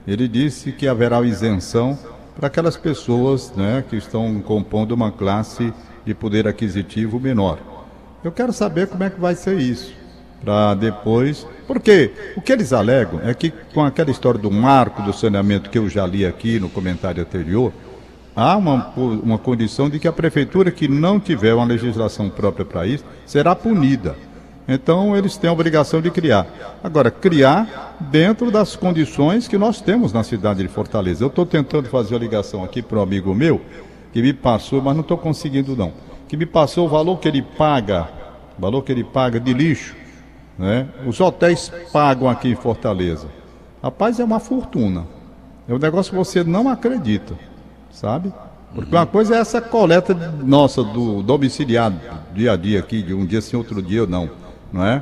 ele 0.07 0.27
disse 0.27 0.71
que 0.71 0.87
haverá 0.87 1.19
isenção 1.21 1.97
para 2.37 2.45
aquelas 2.45 2.77
pessoas 2.77 3.51
né, 3.55 3.83
que 3.89 3.95
estão 3.95 4.39
compondo 4.39 4.91
uma 4.91 5.11
classe 5.11 5.73
de 6.05 6.13
poder 6.13 6.47
aquisitivo 6.47 7.19
menor. 7.19 7.59
Eu 8.23 8.31
quero 8.31 8.53
saber 8.53 8.87
como 8.87 9.03
é 9.03 9.09
que 9.09 9.19
vai 9.19 9.35
ser 9.35 9.57
isso. 9.57 9.93
Para 10.43 10.73
depois. 10.75 11.47
Porque 11.67 12.11
o 12.35 12.41
que 12.41 12.51
eles 12.51 12.73
alegam 12.73 13.19
é 13.23 13.33
que, 13.33 13.51
com 13.73 13.83
aquela 13.83 14.11
história 14.11 14.39
do 14.39 14.51
marco 14.51 15.01
do 15.01 15.13
saneamento 15.13 15.69
que 15.69 15.77
eu 15.77 15.87
já 15.87 16.05
li 16.05 16.25
aqui 16.25 16.59
no 16.59 16.69
comentário 16.69 17.21
anterior, 17.21 17.71
há 18.35 18.57
uma, 18.57 18.93
uma 18.95 19.37
condição 19.37 19.89
de 19.89 19.99
que 19.99 20.07
a 20.07 20.13
prefeitura 20.13 20.71
que 20.71 20.87
não 20.87 21.19
tiver 21.19 21.53
uma 21.53 21.65
legislação 21.65 22.29
própria 22.29 22.65
para 22.65 22.87
isso 22.87 23.05
será 23.25 23.55
punida. 23.55 24.15
Então 24.67 25.17
eles 25.17 25.37
têm 25.37 25.49
a 25.49 25.53
obrigação 25.53 26.01
de 26.01 26.09
criar. 26.09 26.47
Agora, 26.83 27.11
criar 27.11 27.97
dentro 27.99 28.51
das 28.51 28.75
condições 28.75 29.47
que 29.47 29.57
nós 29.57 29.81
temos 29.81 30.13
na 30.13 30.23
cidade 30.23 30.61
de 30.61 30.69
Fortaleza. 30.69 31.23
Eu 31.23 31.27
estou 31.27 31.45
tentando 31.45 31.89
fazer 31.89 32.15
a 32.15 32.19
ligação 32.19 32.63
aqui 32.63 32.81
para 32.81 32.99
um 32.99 33.01
amigo 33.01 33.33
meu 33.33 33.61
que 34.11 34.21
me 34.21 34.33
passou, 34.33 34.81
mas 34.81 34.93
não 34.93 35.01
estou 35.01 35.17
conseguindo 35.17 35.75
não. 35.75 35.93
Que 36.27 36.37
me 36.37 36.45
passou 36.45 36.85
o 36.85 36.89
valor 36.89 37.17
que 37.19 37.27
ele 37.27 37.41
paga, 37.41 38.09
o 38.57 38.61
valor 38.61 38.81
que 38.83 38.91
ele 38.91 39.03
paga 39.03 39.39
de 39.39 39.53
lixo. 39.53 39.95
Né? 40.57 40.87
Os 41.05 41.19
hotéis 41.19 41.71
pagam 41.91 42.29
aqui 42.29 42.49
em 42.49 42.55
Fortaleza. 42.55 43.27
Rapaz, 43.81 44.19
é 44.19 44.23
uma 44.23 44.39
fortuna. 44.39 45.07
É 45.67 45.73
um 45.73 45.79
negócio 45.79 46.11
que 46.11 46.17
você 46.17 46.43
não 46.43 46.69
acredita 46.69 47.35
sabe? 47.91 48.33
Porque 48.73 48.95
uma 48.95 49.05
coisa 49.05 49.35
é 49.35 49.39
essa 49.39 49.59
coleta 49.59 50.13
nossa 50.13 50.83
do 50.83 51.21
domiciliado, 51.21 51.99
dia 52.33 52.53
a 52.53 52.55
dia 52.55 52.79
aqui, 52.79 53.03
de 53.03 53.13
um 53.13 53.25
dia 53.25 53.41
sim, 53.41 53.57
outro 53.57 53.81
dia 53.81 54.07
não, 54.07 54.29
não 54.71 54.85
é? 54.85 55.01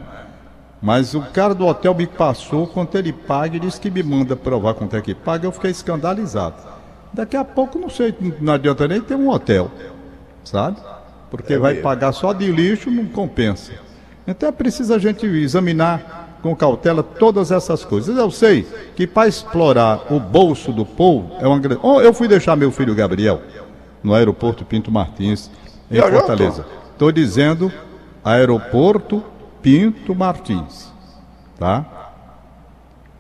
Mas 0.82 1.14
o 1.14 1.22
cara 1.22 1.54
do 1.54 1.68
hotel 1.68 1.94
me 1.94 2.08
passou, 2.08 2.66
quanto 2.66 2.98
ele 2.98 3.14
paga, 3.14 3.58
ele 3.58 3.66
disse 3.66 3.80
que 3.80 3.92
me 3.92 4.02
manda 4.02 4.36
provar 4.36 4.74
quanto 4.74 4.96
é 4.96 5.02
que 5.02 5.14
paga, 5.14 5.46
eu 5.46 5.52
fiquei 5.52 5.72
escandalizado. 5.72 6.56
Daqui 7.14 7.36
a 7.36 7.44
pouco, 7.44 7.80
não 7.80 7.90
sei, 7.90 8.14
não- 8.40 8.54
adianta 8.54 8.88
nem 8.88 9.02
ter 9.02 9.16
um 9.16 9.30
hotel, 9.30 9.72
sabe? 10.44 10.78
Porque 11.32 11.58
vai 11.58 11.76
pagar 11.76 12.12
só 12.12 12.34
de 12.34 12.52
lixo, 12.52 12.90
não 12.92 13.06
compensa. 13.06 13.72
Então 14.28 14.50
é 14.50 14.52
preciso 14.52 14.94
a 14.94 15.00
gente 15.00 15.26
examinar 15.26 16.38
com 16.42 16.56
cautela 16.56 17.04
todas 17.04 17.52
essas 17.52 17.84
coisas. 17.84 18.16
Eu 18.18 18.32
sei 18.32 18.66
que 18.96 19.06
para 19.08 19.28
explorar 19.28 20.12
o 20.14 20.20
bolso 20.20 20.72
do 20.72 20.86
povo 20.86 21.36
é 21.40 21.48
uma 21.48 21.60
grande. 21.60 21.82
Oh, 21.84 22.00
eu 22.00 22.14
fui 22.14 22.28
deixar 22.28 22.56
meu 22.56 22.72
filho 22.72 22.96
Gabriel 22.96 23.42
no 24.04 24.14
aeroporto 24.14 24.64
Pinto 24.64 24.92
Martins, 24.92 25.50
em 25.92 26.00
Fortaleza. 26.02 26.66
Estou 26.94 27.12
dizendo 27.12 27.72
aeroporto 28.24 29.24
Pinto 29.62 30.16
Martins, 30.16 30.92
tá? 31.58 31.86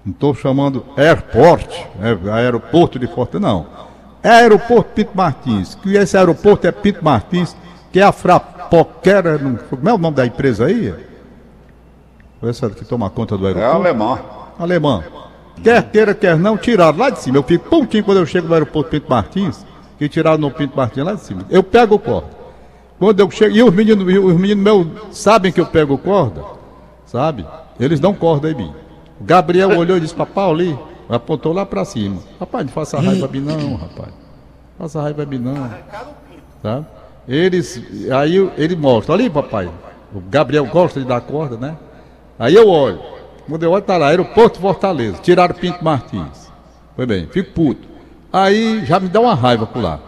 Não 0.05 0.11
estou 0.13 0.33
chamando 0.33 0.85
airport, 0.97 1.67
é, 2.01 2.31
aeroporto 2.31 2.97
de 2.97 3.07
Fortaleza, 3.07 3.39
não. 3.39 3.65
É 4.23 4.29
aeroporto 4.29 4.91
Pinto 4.93 5.11
Martins, 5.13 5.75
que 5.75 5.95
esse 5.95 6.17
aeroporto 6.17 6.67
é 6.67 6.71
Pinto 6.71 7.03
Martins, 7.03 7.55
que 7.91 7.99
é 7.99 8.03
a 8.03 8.11
Frapoquera, 8.11 9.39
como 9.69 9.89
é 9.89 9.93
o 9.93 9.97
nome 9.97 10.15
da 10.15 10.25
empresa 10.25 10.65
aí? 10.65 10.93
Essa 12.41 12.69
que 12.69 12.85
toma 12.85 13.09
conta 13.09 13.37
do 13.37 13.45
É 13.45 13.49
aeroporto? 13.49 13.75
alemão. 13.75 14.19
Alemã. 14.57 15.03
Quer 15.63 15.83
queira, 15.91 16.13
quer 16.15 16.37
não, 16.37 16.57
tiraram 16.57 16.97
lá 16.97 17.09
de 17.09 17.19
cima. 17.19 17.37
Eu 17.37 17.43
fico 17.43 17.69
pontinho 17.69 18.03
quando 18.03 18.17
eu 18.19 18.25
chego 18.25 18.47
no 18.47 18.53
aeroporto 18.53 18.89
Pinto 18.89 19.09
Martins, 19.09 19.65
que 19.97 20.07
tiraram 20.07 20.37
no 20.37 20.49
Pinto 20.51 20.75
Martins 20.77 21.03
lá 21.03 21.13
de 21.13 21.21
cima. 21.21 21.43
Eu 21.49 21.61
pego 21.63 21.95
o 21.95 21.99
corda. 21.99 22.27
Quando 22.97 23.19
eu 23.19 23.29
chego, 23.31 23.55
e 23.55 23.63
os 23.63 23.73
meninos, 23.73 24.05
os 24.23 24.33
meninos 24.39 24.63
meus 24.63 24.87
sabem 25.17 25.51
que 25.51 25.59
eu 25.59 25.65
pego 25.65 25.97
corda, 25.97 26.43
sabe? 27.05 27.45
Eles 27.79 27.99
dão 27.99 28.13
corda 28.13 28.49
em 28.51 28.55
mim. 28.55 28.73
O 29.19 29.23
Gabriel 29.23 29.77
olhou 29.77 29.97
e 29.97 29.99
disse, 29.99 30.13
papai, 30.15 30.49
ali, 30.49 30.79
apontou 31.09 31.51
lá 31.53 31.65
pra 31.65 31.83
cima. 31.85 32.21
Rapaz, 32.39 32.65
não 32.65 32.71
faça 32.71 32.99
raiva 32.99 33.25
a 33.25 33.29
mim 33.29 33.41
não, 33.41 33.75
rapaz. 33.75 34.09
Faça 34.77 35.01
raiva 35.01 35.23
a 35.23 35.25
mim 35.25 35.37
não. 35.39 35.69
Tá? 36.63 36.83
Eles, 37.27 37.81
aí 38.11 38.51
ele 38.57 38.75
mostra, 38.75 39.13
ali 39.13 39.29
papai, 39.29 39.69
o 40.13 40.19
Gabriel 40.19 40.65
gosta 40.65 40.99
de 40.99 41.05
dar 41.05 41.21
corda, 41.21 41.57
né? 41.57 41.77
Aí 42.39 42.55
eu 42.55 42.67
olho, 42.67 42.99
quando 43.47 43.63
eu 43.63 43.71
olho 43.71 43.83
tá 43.83 43.97
lá, 43.97 44.07
aeroporto 44.07 44.59
Fortaleza, 44.59 45.17
tiraram 45.21 45.53
Pinto 45.53 45.83
Martins. 45.83 46.49
Foi 46.95 47.05
bem, 47.05 47.27
fico 47.27 47.51
puto. 47.53 47.87
Aí 48.31 48.83
já 48.85 48.99
me 48.99 49.09
dá 49.09 49.19
uma 49.19 49.35
raiva 49.35 49.65
por 49.67 49.81
lá. 49.81 49.99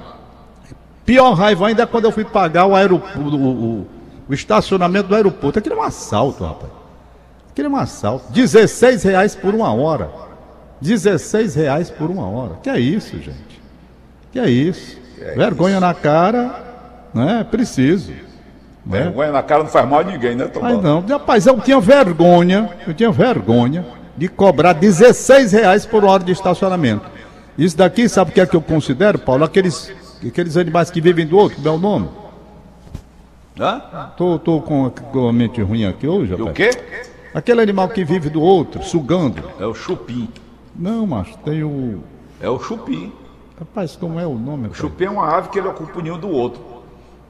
Pior 1.06 1.34
raiva 1.34 1.68
ainda 1.68 1.84
é 1.84 1.86
quando 1.86 2.06
eu 2.06 2.12
fui 2.12 2.24
pagar 2.24 2.66
o, 2.66 2.76
aeroporto, 2.76 3.20
o, 3.36 3.80
o- 3.82 3.88
o 4.30 4.34
estacionamento 4.34 5.10
do 5.10 5.16
aeroporto. 5.16 5.60
Aquilo 5.60 5.76
é 5.76 5.78
um 5.80 5.84
assalto, 5.84 6.44
rapaz. 6.44 6.72
Aquele 7.52 7.68
é 7.68 7.72
um 7.72 7.76
assalto. 7.76 8.32
16 8.32 9.04
reais 9.04 9.36
por 9.36 9.54
uma 9.54 9.74
hora. 9.74 10.10
16 10.80 11.56
reais 11.56 11.90
por 11.90 12.10
uma 12.10 12.26
hora. 12.28 12.54
Que 12.64 12.70
é 12.70 12.80
isso, 12.80 13.18
gente? 13.18 13.62
Que 14.32 14.40
é 14.40 14.50
isso? 14.50 14.98
Vergonha 15.36 15.80
na 15.80 15.94
cara, 15.94 17.10
né? 17.14 17.46
Preciso. 17.50 18.12
Né? 18.84 19.02
Vergonha 19.04 19.32
na 19.32 19.44
cara 19.44 19.64
não 19.64 19.70
faz 19.70 19.88
mal 19.88 20.00
a 20.00 20.04
ninguém, 20.04 20.36
né, 20.36 20.46
Tom? 20.48 20.62
Mas 20.62 20.82
não, 20.82 21.02
rapaz, 21.02 21.46
eu 21.46 21.60
tinha 21.60 21.80
vergonha, 21.80 22.70
eu 22.88 22.94
tinha 22.94 23.12
vergonha 23.12 23.86
de 24.18 24.28
cobrar 24.28 24.74
16 24.74 25.52
reais 25.52 25.86
por 25.86 26.04
hora 26.04 26.24
de 26.24 26.32
estacionamento. 26.32 27.06
Isso 27.58 27.78
daqui, 27.78 28.10
sabe 28.10 28.32
o 28.32 28.34
que 28.34 28.42
é 28.42 28.46
que 28.48 28.56
eu 28.56 28.62
considero, 28.62 29.20
Paulo? 29.20 29.44
Aqueles, 29.44 29.94
aqueles 30.26 30.58
animais 30.58 30.90
que 30.90 31.00
vivem 31.00 31.28
do 31.28 31.38
outro, 31.38 31.58
como 31.58 31.68
é 31.68 31.72
o 31.72 31.78
nome? 31.78 32.10
Hã? 33.60 33.82
Tô, 34.18 34.40
tô 34.40 34.62
com, 34.62 34.86
a- 34.88 34.90
com 34.90 35.28
a 35.28 35.34
mente 35.34 35.62
ruim 35.62 35.86
aqui 35.86 36.08
hoje, 36.08 36.32
E 36.32 36.36
o 36.36 36.46
rapaz. 36.46 36.56
quê? 36.56 36.70
Aquele 37.34 37.62
animal 37.62 37.88
que 37.90 38.04
vive 38.04 38.30
do 38.30 38.42
outro, 38.42 38.84
sugando. 38.84 39.44
É 39.60 39.66
o 39.66 39.74
chupim. 39.74 40.28
Não, 40.76 41.06
macho, 41.08 41.38
tem 41.46 41.64
o. 41.64 42.04
É 42.40 42.50
o 42.50 42.60
chupim. 42.60 43.12
Rapaz, 43.58 43.96
como 43.96 44.20
é 44.20 44.26
o 44.26 44.34
nome? 44.36 44.68
O 44.68 44.74
chupim 44.74 45.06
é 45.06 45.10
uma 45.10 45.38
ave 45.38 45.50
que 45.50 45.60
ele 45.60 45.68
ocupa 45.68 46.00
o 46.00 46.02
ninho 46.02 46.18
do 46.18 46.30
outro. 46.30 46.62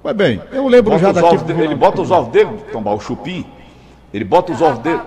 Pois 0.02 0.16
bem, 0.16 0.42
eu 0.52 0.68
lembro 0.68 0.92
Bota 0.92 1.02
já 1.04 1.12
daqui. 1.12 1.38
dele, 1.44 1.64
ele 1.64 1.76
bota 1.76 2.02
os 2.02 2.10
ovos 2.10 2.32
dele, 2.32 2.50
Tom, 2.72 2.84
o 2.84 3.00
chupim. 3.00 3.46
Ele 4.14 4.24
bota 4.26 4.52
os 4.52 4.62
ovos 4.62 4.80
dele. 4.80 5.02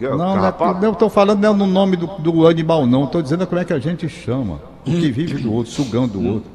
É 0.00 0.08
Não, 0.08 0.16
não, 0.16 0.32
é, 0.32 0.34
carrapato? 0.36 0.80
não 0.80 0.92
estou 0.92 1.08
falando 1.08 1.40
não 1.40 1.54
no 1.54 1.66
nome 1.66 1.96
do, 1.96 2.06
do 2.06 2.46
animal, 2.46 2.86
não. 2.86 3.04
Estou 3.04 3.22
dizendo 3.22 3.46
como 3.46 3.60
é 3.60 3.64
que 3.64 3.72
a 3.72 3.78
gente 3.78 4.08
chama. 4.08 4.60
O 4.86 4.90
que 4.90 5.10
vive 5.10 5.42
do 5.42 5.52
outro, 5.52 5.72
sugando 5.72 6.18
do 6.18 6.34
outro. 6.34 6.50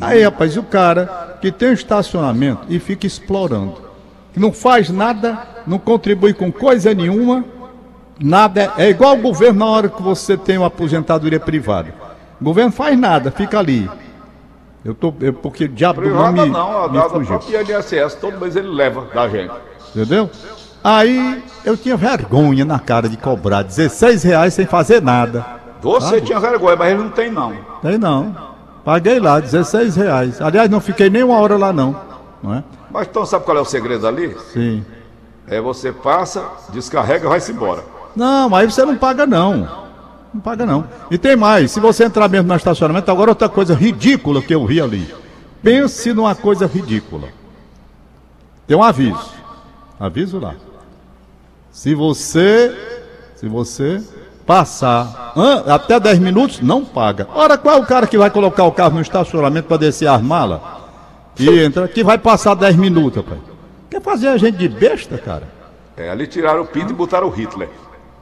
Aí, 0.00 0.22
rapaz, 0.22 0.54
e 0.56 0.58
o 0.58 0.62
cara 0.64 1.38
que 1.40 1.52
tem 1.52 1.70
um 1.70 1.72
estacionamento 1.72 2.66
e 2.68 2.78
fica 2.78 3.06
explorando. 3.06 3.83
Que 4.34 4.40
não 4.40 4.52
faz 4.52 4.90
nada, 4.90 5.38
não 5.64 5.78
contribui 5.78 6.34
com 6.34 6.50
coisa 6.50 6.92
nenhuma, 6.92 7.44
nada. 8.20 8.72
É 8.76 8.90
igual 8.90 9.14
o 9.14 9.22
governo 9.22 9.60
na 9.60 9.66
hora 9.66 9.88
que 9.88 10.02
você 10.02 10.36
tem 10.36 10.58
uma 10.58 10.66
aposentadoria 10.66 11.38
privada. 11.38 11.94
O 12.40 12.44
governo 12.44 12.72
faz 12.72 12.98
nada, 12.98 13.30
fica 13.30 13.58
ali. 13.60 13.88
Eu 14.84 14.92
tô, 14.92 15.14
eu, 15.20 15.32
porque 15.32 15.64
o 15.64 15.68
diabo 15.68 16.02
do 16.02 16.10
nome 16.10 16.46
não, 16.50 16.84
a 16.84 16.88
me 16.88 16.98
da 16.98 17.08
fugiu. 17.08 17.38
própria 17.38 17.62
INSS, 17.62 18.16
todo 18.16 18.38
mês 18.38 18.54
ele 18.56 18.68
leva 18.68 19.06
da 19.14 19.28
gente. 19.28 19.54
Entendeu? 19.94 20.28
Aí 20.82 21.42
eu 21.64 21.76
tinha 21.76 21.96
vergonha 21.96 22.64
na 22.64 22.78
cara 22.78 23.08
de 23.08 23.16
cobrar 23.16 23.62
16 23.62 24.22
reais 24.24 24.52
sem 24.52 24.66
fazer 24.66 25.00
nada. 25.00 25.46
Você 25.80 26.20
tinha 26.20 26.40
vergonha, 26.40 26.76
mas 26.76 26.90
ele 26.90 27.02
não 27.02 27.10
tem 27.10 27.30
não. 27.30 27.52
Tem 27.80 27.96
não. 27.96 28.36
Paguei 28.84 29.18
lá, 29.18 29.40
16 29.40 29.96
reais. 29.96 30.42
Aliás, 30.42 30.68
não 30.68 30.80
fiquei 30.80 31.08
nem 31.08 31.22
uma 31.22 31.38
hora 31.38 31.56
lá 31.56 31.72
não. 31.72 31.96
Não 32.42 32.54
é? 32.54 32.64
Mas 32.94 33.08
então 33.08 33.26
sabe 33.26 33.44
qual 33.44 33.56
é 33.56 33.60
o 33.60 33.64
segredo 33.64 34.06
ali? 34.06 34.36
Sim. 34.52 34.84
É 35.48 35.60
você 35.60 35.90
passa, 35.90 36.46
descarrega 36.68 37.26
e 37.26 37.28
vai-se 37.28 37.50
embora. 37.50 37.82
Não, 38.14 38.48
mas 38.48 38.60
aí 38.60 38.70
você 38.70 38.84
não 38.84 38.96
paga 38.96 39.26
não. 39.26 39.68
Não 40.32 40.40
paga 40.40 40.64
não. 40.64 40.86
E 41.10 41.18
tem 41.18 41.34
mais, 41.34 41.72
se 41.72 41.80
você 41.80 42.04
entrar 42.04 42.28
mesmo 42.28 42.46
no 42.46 42.54
estacionamento, 42.54 43.10
agora 43.10 43.32
outra 43.32 43.48
coisa 43.48 43.74
ridícula 43.74 44.40
que 44.40 44.54
eu 44.54 44.64
vi 44.64 44.80
ali. 44.80 45.12
Pense 45.60 46.12
numa 46.12 46.36
coisa 46.36 46.68
ridícula. 46.68 47.30
Tem 48.64 48.76
um 48.76 48.82
aviso. 48.82 49.32
Aviso 49.98 50.38
lá. 50.38 50.54
Se 51.72 51.96
você, 51.96 52.72
se 53.34 53.48
você 53.48 54.00
passar 54.46 55.34
até 55.66 55.98
10 55.98 56.20
minutos, 56.20 56.60
não 56.60 56.84
paga. 56.84 57.26
Ora, 57.34 57.58
qual 57.58 57.76
é 57.76 57.80
o 57.80 57.86
cara 57.86 58.06
que 58.06 58.16
vai 58.16 58.30
colocar 58.30 58.62
o 58.62 58.70
carro 58.70 58.94
no 58.94 59.00
estacionamento 59.00 59.66
para 59.66 59.78
descer 59.78 60.06
as 60.06 60.22
malas? 60.22 60.83
E 61.38 61.48
entra, 61.60 61.88
que 61.88 62.04
vai 62.04 62.18
passar 62.18 62.54
10 62.54 62.76
minutos, 62.76 63.22
rapaz? 63.22 63.40
Quer 63.90 64.00
fazer 64.00 64.28
a 64.28 64.36
gente 64.36 64.56
de 64.56 64.68
besta, 64.68 65.18
cara? 65.18 65.48
É, 65.96 66.10
ali 66.10 66.26
tiraram 66.26 66.62
o 66.62 66.66
pinto 66.66 66.92
e 66.92 66.94
botaram 66.94 67.28
o 67.28 67.30
Hitler. 67.30 67.68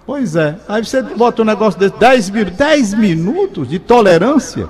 Pois 0.07 0.37
é. 0.37 0.57
Aí 0.69 0.85
você 0.85 1.02
bota 1.02 1.42
um 1.42 1.45
negócio 1.45 1.78
desse, 1.78 1.97
10 1.97 2.31
minutos, 2.31 2.57
10 2.57 2.95
minutos 2.95 3.69
de 3.69 3.78
tolerância? 3.78 4.69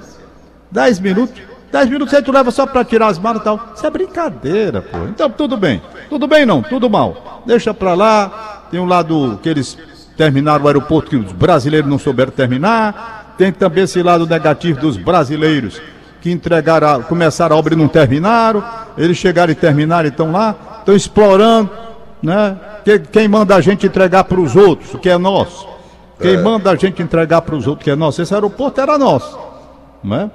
10 0.71 1.01
minutos? 1.01 1.43
10 1.71 1.89
minutos 1.89 2.13
aí 2.13 2.23
tu 2.23 2.31
leva 2.31 2.51
só 2.51 2.67
pra 2.67 2.85
tirar 2.85 3.07
as 3.07 3.19
malas 3.19 3.41
e 3.41 3.45
tal. 3.45 3.73
Isso 3.75 3.87
é 3.87 3.91
brincadeira, 3.91 4.83
pô. 4.83 4.99
Então 5.09 5.31
tudo 5.31 5.57
bem. 5.57 5.81
Tudo 6.09 6.27
bem 6.27 6.45
não, 6.45 6.63
tudo 6.63 6.91
mal. 6.91 7.43
Deixa 7.47 7.73
pra 7.73 7.95
lá. 7.95 8.67
Tem 8.71 8.79
um 8.79 8.87
lado 8.87 9.39
que 9.43 9.49
eles 9.49 9.79
terminaram 10.17 10.65
o 10.65 10.67
aeroporto 10.67 11.11
que 11.11 11.17
os 11.17 11.33
brasileiros 11.33 11.89
não 11.91 11.99
souberam 11.99 12.31
terminar. 12.31 13.35
Tem 13.39 13.51
também 13.51 13.85
esse 13.85 14.03
lado 14.03 14.27
negativo 14.27 14.81
dos 14.81 14.99
brasileiros 14.99 15.81
que 16.23 16.31
entregaram, 16.31 17.03
começaram 17.03 17.57
a 17.57 17.59
obra 17.59 17.75
e 17.75 17.77
não 17.77 17.89
terminaram. 17.89 18.63
Eles 18.97 19.17
chegaram 19.17 19.51
e 19.53 19.55
terminaram, 19.55 20.09
estão 20.09 20.31
lá, 20.31 20.55
estão 20.79 20.95
explorando, 20.95 21.69
né? 22.23 22.57
Que- 22.85 23.01
Quem 23.01 23.27
manda 23.29 23.57
a 23.57 23.61
gente 23.61 23.85
entregar 23.87 24.25
para 24.25 24.41
os 24.41 24.55
outros, 24.57 24.95
o 24.95 24.99
que 24.99 25.09
é 25.11 25.19
nosso? 25.19 25.67
Quem 26.21 26.41
manda 26.41 26.71
a 26.71 26.77
gente 26.77 27.03
entregar 27.03 27.43
para 27.43 27.57
os 27.57 27.67
outros, 27.67 27.81
o 27.83 27.85
que 27.85 27.91
é 27.91 27.97
nosso? 27.97 28.23
Esse 28.23 28.33
aeroporto 28.33 28.81
era 28.81 28.97
nosso, 28.97 29.37
né? 30.05 30.31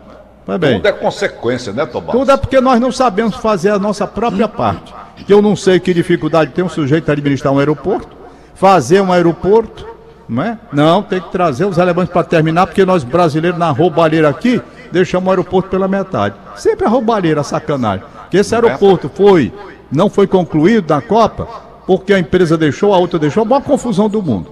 Pois 0.45 0.59
bem. 0.59 0.75
Tudo 0.77 0.87
é 0.87 0.91
consequência, 0.91 1.71
né, 1.71 1.85
Tomás? 1.85 2.11
Tudo 2.11 2.31
é 2.31 2.35
porque 2.37 2.59
nós 2.59 2.79
não 2.79 2.91
sabemos 2.91 3.35
fazer 3.35 3.69
a 3.69 3.79
nossa 3.79 4.05
própria 4.05 4.47
parte. 4.49 4.93
Que 5.25 5.33
eu 5.33 5.41
não 5.41 5.55
sei 5.55 5.79
que 5.79 5.93
dificuldade 5.93 6.51
tem 6.51 6.63
um 6.63 6.69
sujeito 6.69 7.09
a 7.09 7.13
administrar 7.13 7.53
um 7.53 7.59
aeroporto, 7.59 8.09
fazer 8.55 9.01
um 9.01 9.11
aeroporto, 9.11 9.85
não 10.27 10.43
é? 10.43 10.57
Não, 10.73 11.01
tem 11.01 11.19
que 11.21 11.31
trazer 11.31 11.65
os 11.65 11.79
alemães 11.79 12.09
para 12.09 12.23
terminar, 12.23 12.67
porque 12.67 12.85
nós 12.85 13.03
brasileiros 13.03 13.57
na 13.57 13.69
roubalheira 13.71 14.27
aqui 14.29 14.61
deixamos 14.91 15.27
o 15.27 15.29
aeroporto 15.31 15.69
pela 15.69 15.87
metade. 15.87 16.35
Sempre 16.55 16.85
a 16.85 16.89
roubalheira, 16.89 17.41
a 17.41 17.43
sacanagem. 17.43 18.05
Que 18.29 18.37
esse 18.37 18.53
aeroporto 18.55 19.09
foi, 19.13 19.53
não 19.91 20.09
foi 20.09 20.27
concluído 20.27 20.89
na 20.93 21.01
Copa, 21.01 21.47
porque 21.85 22.13
a 22.13 22.19
empresa 22.19 22.57
deixou, 22.57 22.93
a 22.93 22.97
outra 22.97 23.17
deixou, 23.17 23.43
uma 23.43 23.61
confusão 23.61 24.09
do 24.09 24.21
mundo, 24.21 24.51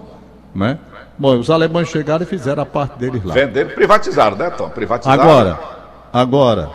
né? 0.53 0.77
Bom, 1.17 1.37
os 1.39 1.49
alemães 1.49 1.87
chegaram 1.89 2.23
e 2.23 2.25
fizeram 2.25 2.63
a 2.63 2.65
parte 2.65 2.97
deles 2.99 3.23
lá. 3.23 3.33
Venderam, 3.33 3.69
privatizaram, 3.69 4.35
né, 4.37 4.49
Tom? 4.49 4.69
Privatizaram. 4.69 5.21
Agora, 5.23 5.59
agora, 6.11 6.69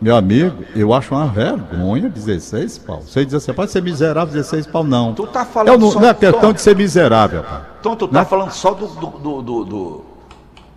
meu 0.00 0.14
amigo, 0.16 0.64
eu 0.76 0.92
acho 0.94 1.12
uma 1.14 1.26
vergonha 1.26 2.08
16 2.08 2.78
pau. 2.78 3.00
Você 3.02 3.24
diz 3.24 3.34
assim, 3.34 3.52
pode 3.52 3.70
ser 3.72 3.82
miserável 3.82 4.32
16 4.32 4.66
pau, 4.68 4.84
não. 4.84 5.12
Tu 5.14 5.26
tá 5.26 5.44
falando 5.44 5.68
Eu 5.74 5.78
não, 5.78 5.90
só- 5.90 6.00
não 6.00 6.08
é 6.08 6.14
questão 6.14 6.40
Tom. 6.40 6.52
de 6.52 6.60
ser 6.60 6.76
miserável, 6.76 7.42
pai. 7.42 7.60
Tom, 7.82 7.96
tu 7.96 8.06
tá 8.08 8.20
Né? 8.20 8.24
falando 8.24 8.50
só 8.52 8.74
do, 8.74 8.86
do, 8.86 9.06
do, 9.42 9.64
do- 9.64 10.04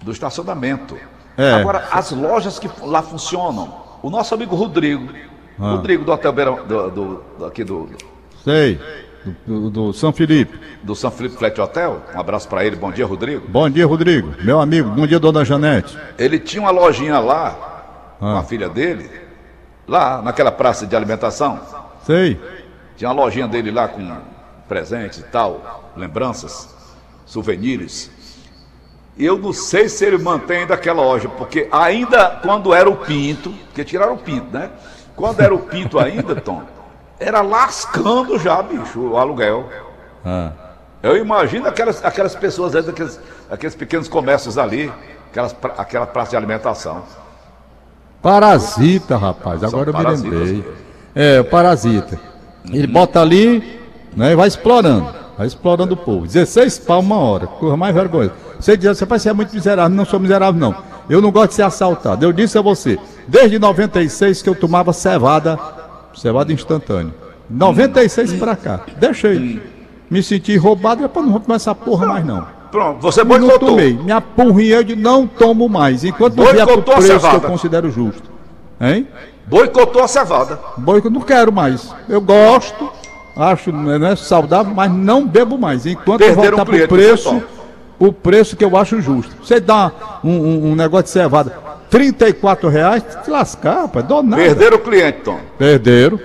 do 0.04 0.12
estacionamento. 0.12 0.96
É. 1.38 1.54
Agora, 1.54 1.88
as 1.92 2.12
lojas 2.12 2.60
que 2.60 2.70
lá 2.82 3.02
funcionam. 3.02 3.82
O 4.02 4.10
nosso 4.10 4.34
amigo 4.36 4.56
Rodrigo. 4.56 5.12
Ah. 5.60 5.72
Rodrigo 5.72 6.04
do 6.04 6.12
Hotel 6.12 6.32
Beira, 6.34 6.52
do, 6.52 6.90
do, 6.92 7.24
do- 7.38 7.46
aqui 7.46 7.64
do, 7.64 7.90
Sei, 8.44 8.80
do, 9.46 9.70
do- 9.70 9.94
São 9.94 10.12
Felipe. 10.12 10.60
do 10.84 10.96
São 10.96 11.10
Felipe 11.12 11.38
Flat 11.38 11.60
Hotel. 11.60 12.02
Um 12.16 12.20
abraço 12.20 12.48
pra 12.48 12.66
ele. 12.66 12.76
Bom 12.76 12.92
dia, 12.92 13.06
Rodrigo. 13.06 13.48
Bom 13.48 13.70
dia, 13.70 13.86
Rodrigo. 13.86 14.34
Meu 14.44 14.60
amigo, 14.60 14.90
bom 14.90 15.08
dia, 15.08 15.20
dona 15.20 15.46
Janete. 15.46 15.98
Ele 16.18 16.40
tinha 16.40 16.62
uma 16.62 16.72
lojinha 16.72 17.20
lá, 17.20 18.16
com 18.20 18.26
Ah. 18.26 18.40
a 18.40 18.44
filha 18.44 18.68
dele, 18.68 19.10
lá 19.88 20.22
naquela 20.22 20.52
praça 20.52 20.86
de 20.86 20.96
alimentação. 20.96 21.60
Sei. 22.06 22.40
Tinha 22.98 23.10
uma 23.10 23.24
lojinha 23.24 23.48
dele 23.48 23.72
lá 23.72 23.88
com 23.88 24.18
presentes 24.68 25.20
e 25.20 25.24
tal, 25.24 25.92
lembranças, 25.96 26.76
souvenirs. 27.26 28.12
Eu 29.18 29.38
não 29.38 29.54
sei 29.54 29.88
se 29.88 30.04
ele 30.06 30.18
mantém 30.18 30.62
ainda 30.62 30.74
aquela 30.74 31.04
loja, 31.04 31.30
porque 31.30 31.68
ainda 31.72 32.40
quando 32.42 32.74
era 32.74 32.90
o 32.90 32.96
Pinto, 32.96 33.52
porque 33.68 33.84
tiraram 33.84 34.14
o 34.14 34.18
Pinto, 34.18 34.48
né? 34.52 34.72
Quando 35.16 35.40
era 35.40 35.54
o 35.54 35.60
Pinto 35.60 36.00
ainda, 36.00 36.36
Tom, 36.36 36.64
era 37.20 37.42
lascando 37.42 38.40
já, 38.40 38.62
bicho, 38.62 39.00
o 39.00 39.18
aluguel. 39.18 39.70
Ah. 40.26 40.52
Eu 41.04 41.18
imagino 41.18 41.68
aquelas, 41.68 42.04
aquelas 42.04 42.36
pessoas, 42.36 42.76
aqueles, 42.76 43.20
aqueles 43.52 43.76
pequenos 43.76 44.08
comércios 44.08 44.58
ali, 44.58 44.92
aquelas, 45.30 45.56
aquela 45.78 46.08
praça 46.08 46.32
de 46.32 46.38
alimentação. 46.38 47.04
Parasita, 48.22 49.18
rapaz. 49.18 49.64
Agora 49.64 49.92
eu 49.92 49.98
me 49.98 50.04
lembrei. 50.04 50.66
É, 51.14 51.42
o 51.42 51.46
parasita. 51.46 52.20
Ele 52.72 52.88
bota 52.88 53.22
ali, 53.22 53.80
né, 54.16 54.32
e 54.32 54.36
vai 54.36 54.48
explorando. 54.48 55.23
Vai 55.38 55.48
explorando 55.48 55.94
o 55.94 55.98
povo. 55.98 56.26
16 56.28 56.80
pau 56.80 57.00
uma 57.00 57.18
hora. 57.18 57.48
Coisa 57.48 57.76
mais 57.76 57.94
vergonhosa. 57.94 58.34
Você 58.60 58.78
diz, 58.78 58.98
você 58.98 59.06
parece 59.06 59.24
ser 59.24 59.34
muito 59.34 59.54
miserável. 59.54 59.96
Não 59.96 60.06
sou 60.06 60.20
miserável, 60.20 60.60
não. 60.60 60.76
Eu 61.10 61.22
não 61.22 61.32
gosto 61.32 61.50
de 61.50 61.56
ser 61.56 61.64
assaltado. 61.64 62.24
Eu 62.24 62.32
disse 62.32 62.58
a 62.58 62.62
você, 62.62 62.98
desde 63.28 63.60
96 63.60 64.42
que 64.42 64.50
eu 64.50 64.56
tomava 64.56 64.94
cevada, 64.94 65.60
cevada 66.16 66.54
instantânea. 66.54 67.14
96 67.50 68.34
pra 68.34 68.56
cá. 68.56 68.82
Deixei. 68.98 69.62
Me 70.10 70.22
senti 70.22 70.56
roubado, 70.58 71.02
depois 71.02 71.26
não 71.26 71.32
vou 71.34 71.42
tomar 71.42 71.56
essa 71.56 71.74
porra 71.74 72.06
mais 72.06 72.26
não. 72.26 72.46
Pronto, 72.72 73.02
você 73.02 73.22
Eu 73.22 73.26
não 73.26 73.40
boicotou. 73.40 73.70
tomei. 73.70 73.94
Me 73.94 74.12
apurrinhei 74.12 74.84
de 74.84 74.96
não 74.96 75.28
tomo 75.28 75.68
mais. 75.70 76.04
Enquanto 76.04 76.36
não 76.38 76.46
vier 76.46 76.66
pro 76.66 76.76
Boicotou 76.78 76.96
preço 76.96 77.30
que 77.30 77.36
eu 77.36 77.42
considero 77.42 77.90
justo. 77.92 78.32
Hein? 78.80 79.08
Boicotou 79.48 80.04
a 80.04 80.08
cevada. 80.08 80.60
Boi 80.78 81.02
que 81.02 81.08
eu 81.08 81.12
não 81.12 81.22
quero 81.22 81.52
mais. 81.52 81.94
Eu 82.10 82.22
gosto, 82.22 82.90
acho 83.36 83.72
né, 83.72 84.16
saudável, 84.16 84.74
mas 84.74 84.92
não 84.92 85.26
bebo 85.28 85.58
mais. 85.58 85.86
Enquanto 85.86 86.22
eu 86.22 86.28
Perderam 86.28 86.58
voltar 86.58 86.66
cliente, 86.66 86.88
pro 86.88 86.98
preço, 86.98 87.44
o 88.00 88.12
preço 88.14 88.56
que 88.56 88.64
eu 88.66 88.76
acho 88.78 89.02
justo. 89.02 89.36
Você 89.44 89.60
dá 89.60 89.92
um, 90.24 90.30
um- 90.32 90.72
um 90.72 90.76
negócio 90.76 91.06
de 91.06 91.10
cevada, 91.12 91.52
34 91.90 92.70
reais, 92.70 93.04
se 93.24 93.30
lascar, 93.30 93.82
rapaz, 93.84 94.06
dou 94.06 94.24
nada. 94.24 94.42
Perderam 94.42 94.78
o 94.78 94.80
cliente, 94.80 95.20
Tom. 95.22 95.40
Perderam. 95.58 96.20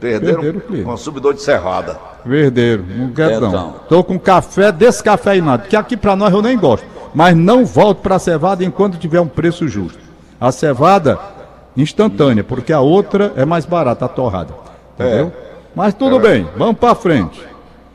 Perderam, 0.00 0.34
Perderam 0.40 0.58
o 0.58 0.62
cliente. 0.62 0.84
consumidor 0.84 1.34
de 1.34 1.42
serrada. 1.42 1.98
Verdeiro, 2.24 2.84
não 2.88 3.10
quero 3.12 3.40
não. 3.40 3.48
Então. 3.48 3.74
Tô 3.88 4.02
com 4.04 4.18
café 4.18 4.72
descafeinado, 4.72 5.68
que 5.68 5.76
aqui 5.76 5.96
pra 5.96 6.16
nós 6.16 6.32
eu 6.32 6.40
nem 6.42 6.58
gosto. 6.58 6.86
Mas 7.14 7.36
não 7.36 7.64
volto 7.66 7.98
pra 8.02 8.18
cevada 8.18 8.64
enquanto 8.64 8.96
tiver 8.98 9.20
um 9.20 9.26
preço 9.26 9.66
justo. 9.68 9.98
A 10.40 10.50
cevada 10.52 11.18
instantânea, 11.76 12.42
porque 12.44 12.72
a 12.72 12.80
outra 12.80 13.32
é 13.36 13.44
mais 13.44 13.64
barata, 13.66 14.04
a 14.04 14.08
torrada. 14.08 14.54
Entendeu? 14.94 15.32
Mas 15.74 15.94
tudo 15.94 16.18
bem, 16.18 16.46
vamos 16.56 16.76
pra 16.78 16.94
frente. 16.94 17.40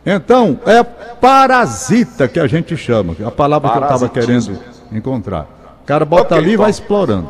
Então, 0.06 0.60
é 0.66 0.84
parasita 0.84 2.28
que 2.28 2.40
a 2.40 2.48
gente 2.48 2.78
chama, 2.78 3.16
a 3.26 3.32
palavra 3.32 3.70
que 3.72 3.78
eu 3.78 3.82
tava 3.82 4.08
Parasitismo. 4.10 4.56
querendo 4.56 4.98
encontrar. 4.98 5.48
O 5.82 5.86
cara 5.86 6.06
bota 6.06 6.36
Ok, 6.36 6.38
ali 6.38 6.52
e 6.54 6.58
vai 6.58 6.68
Tom. 6.68 6.70
explorando. 6.72 7.30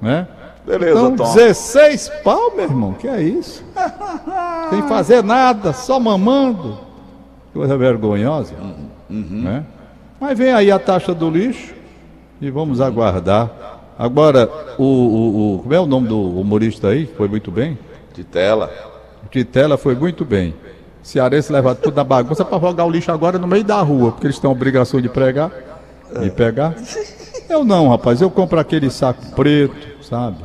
Né? 0.00 0.26
Beleza, 0.66 1.00
Então, 1.00 1.16
Tom. 1.16 1.32
16 1.34 2.08
pau, 2.24 2.52
meu 2.54 2.64
irmão, 2.64 2.92
que 2.94 3.06
é 3.08 3.20
isso? 3.22 3.64
Sem 4.70 4.82
fazer 4.88 5.22
nada, 5.22 5.72
só 5.72 5.98
mamando. 5.98 6.78
Coisa 7.52 7.76
vergonhosa. 7.76 8.54
Né? 9.08 9.64
Mas 10.20 10.36
vem 10.38 10.52
aí 10.52 10.70
a 10.70 10.78
taxa 10.78 11.12
do 11.14 11.28
lixo 11.30 11.74
e 12.40 12.50
vamos 12.50 12.80
aguardar. 12.80 13.50
Agora, 13.98 14.48
o, 14.78 14.84
o, 14.84 15.54
o- 15.56 15.58
como 15.62 15.74
é 15.74 15.78
o 15.80 15.86
nome 15.86 16.08
do 16.08 16.18
humorista 16.40 16.88
aí? 16.88 17.06
Foi 17.06 17.28
muito 17.28 17.50
bem? 17.50 17.78
De 18.14 18.24
tela. 18.24 18.70
Titela 19.30 19.76
foi 19.76 19.94
muito 19.94 20.24
bem. 20.24 20.54
Cearense 21.02 21.52
leva 21.52 21.74
tudo 21.74 21.96
na 21.96 22.04
bagunça 22.04 22.44
para 22.44 22.58
jogar 22.60 22.84
o 22.84 22.90
lixo 22.90 23.10
agora 23.10 23.38
no 23.38 23.46
meio 23.46 23.64
da 23.64 23.80
rua, 23.80 24.12
porque 24.12 24.26
eles 24.26 24.38
têm 24.38 24.48
obrigação 24.48 25.00
de 25.00 25.08
pregar, 25.08 25.50
de 26.20 26.30
pegar. 26.30 26.74
Eu 27.48 27.64
não, 27.64 27.90
rapaz, 27.90 28.22
eu 28.22 28.30
compro 28.30 28.58
aquele 28.58 28.88
saco 28.88 29.26
preto, 29.34 30.02
sabe? 30.02 30.38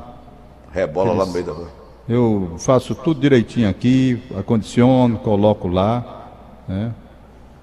Rebola 0.74 1.14
lá 1.14 1.26
no 1.26 1.32
meio 1.32 1.46
da 1.46 1.54
rua. 1.54 1.70
Eu 2.10 2.56
faço 2.58 2.94
tudo 2.96 3.22
direitinho 3.22 3.70
aqui, 3.70 4.22
acondiciono, 4.38 5.18
coloco 5.20 5.70
lá. 5.70 6.28
Né? 6.68 6.92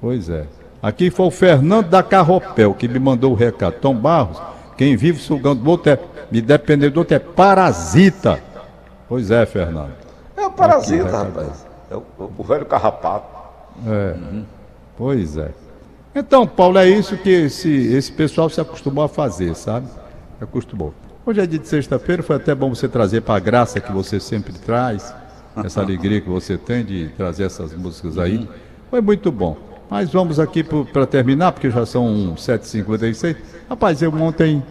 Pois 0.01 0.31
é. 0.31 0.47
Aqui 0.83 1.11
foi 1.11 1.27
o 1.27 1.31
Fernando 1.31 1.89
da 1.89 2.03
Carropel 2.03 2.73
que 2.73 2.89
me 2.89 2.99
mandou 2.99 3.33
o 3.33 3.35
recado. 3.35 3.75
Tom 3.81 3.95
Barros, 3.95 4.41
quem 4.79 4.97
vive 4.97 5.19
sugando 5.19 5.63
do 5.63 5.71
outro 5.71 5.93
é, 5.93 5.99
me 6.31 6.41
depender 6.41 6.89
do 6.89 7.01
outro 7.01 7.15
é 7.15 7.19
parasita. 7.19 8.43
Pois 9.09 9.31
é, 9.31 9.45
Fernando. 9.45 10.04
É 10.55 10.57
parasita, 10.57 11.05
Aqui, 11.05 11.13
rapaz. 11.13 11.67
É 11.91 11.97
o, 11.97 12.03
o 12.39 12.45
velho 12.45 12.65
carrapato. 12.65 13.27
Pois 14.97 15.37
é. 15.37 15.51
Então, 16.15 16.47
Paulo, 16.47 16.79
é 16.79 16.89
isso 16.89 17.17
que 17.17 17.29
esse, 17.29 17.69
esse 17.69 18.13
pessoal 18.13 18.49
se 18.49 18.61
acostumou 18.61 19.03
a 19.05 19.09
fazer, 19.09 19.55
sabe? 19.57 19.89
Acostumou. 20.41 20.95
Hoje 21.27 21.41
é 21.41 21.47
dia 21.47 21.59
de 21.59 21.67
sexta-feira, 21.67 22.23
foi 22.23 22.37
até 22.37 22.55
bom 22.55 22.73
você 22.73 22.87
trazer 22.87 23.23
para 23.23 23.35
a 23.35 23.41
graça 23.41 23.81
que 23.81 23.91
você 23.91 24.21
sempre 24.21 24.53
traz, 24.53 25.13
essa 25.65 25.81
alegria 25.81 26.21
que 26.21 26.29
você 26.29 26.57
tem 26.57 26.85
de 26.85 27.09
trazer 27.17 27.45
essas 27.45 27.75
músicas 27.75 28.19
aí. 28.19 28.49
Foi 28.91 29.01
muito 29.01 29.33
bom. 29.33 29.57
Mas 29.91 30.13
vamos 30.13 30.39
aqui 30.39 30.63
para 30.63 31.07
terminar, 31.07 31.53
porque 31.53 31.71
já 31.71 31.85
são 31.85 32.35
7h56. 32.37 33.37
Rapaz, 33.69 34.03
eu 34.03 34.13
ontem, 34.15 34.63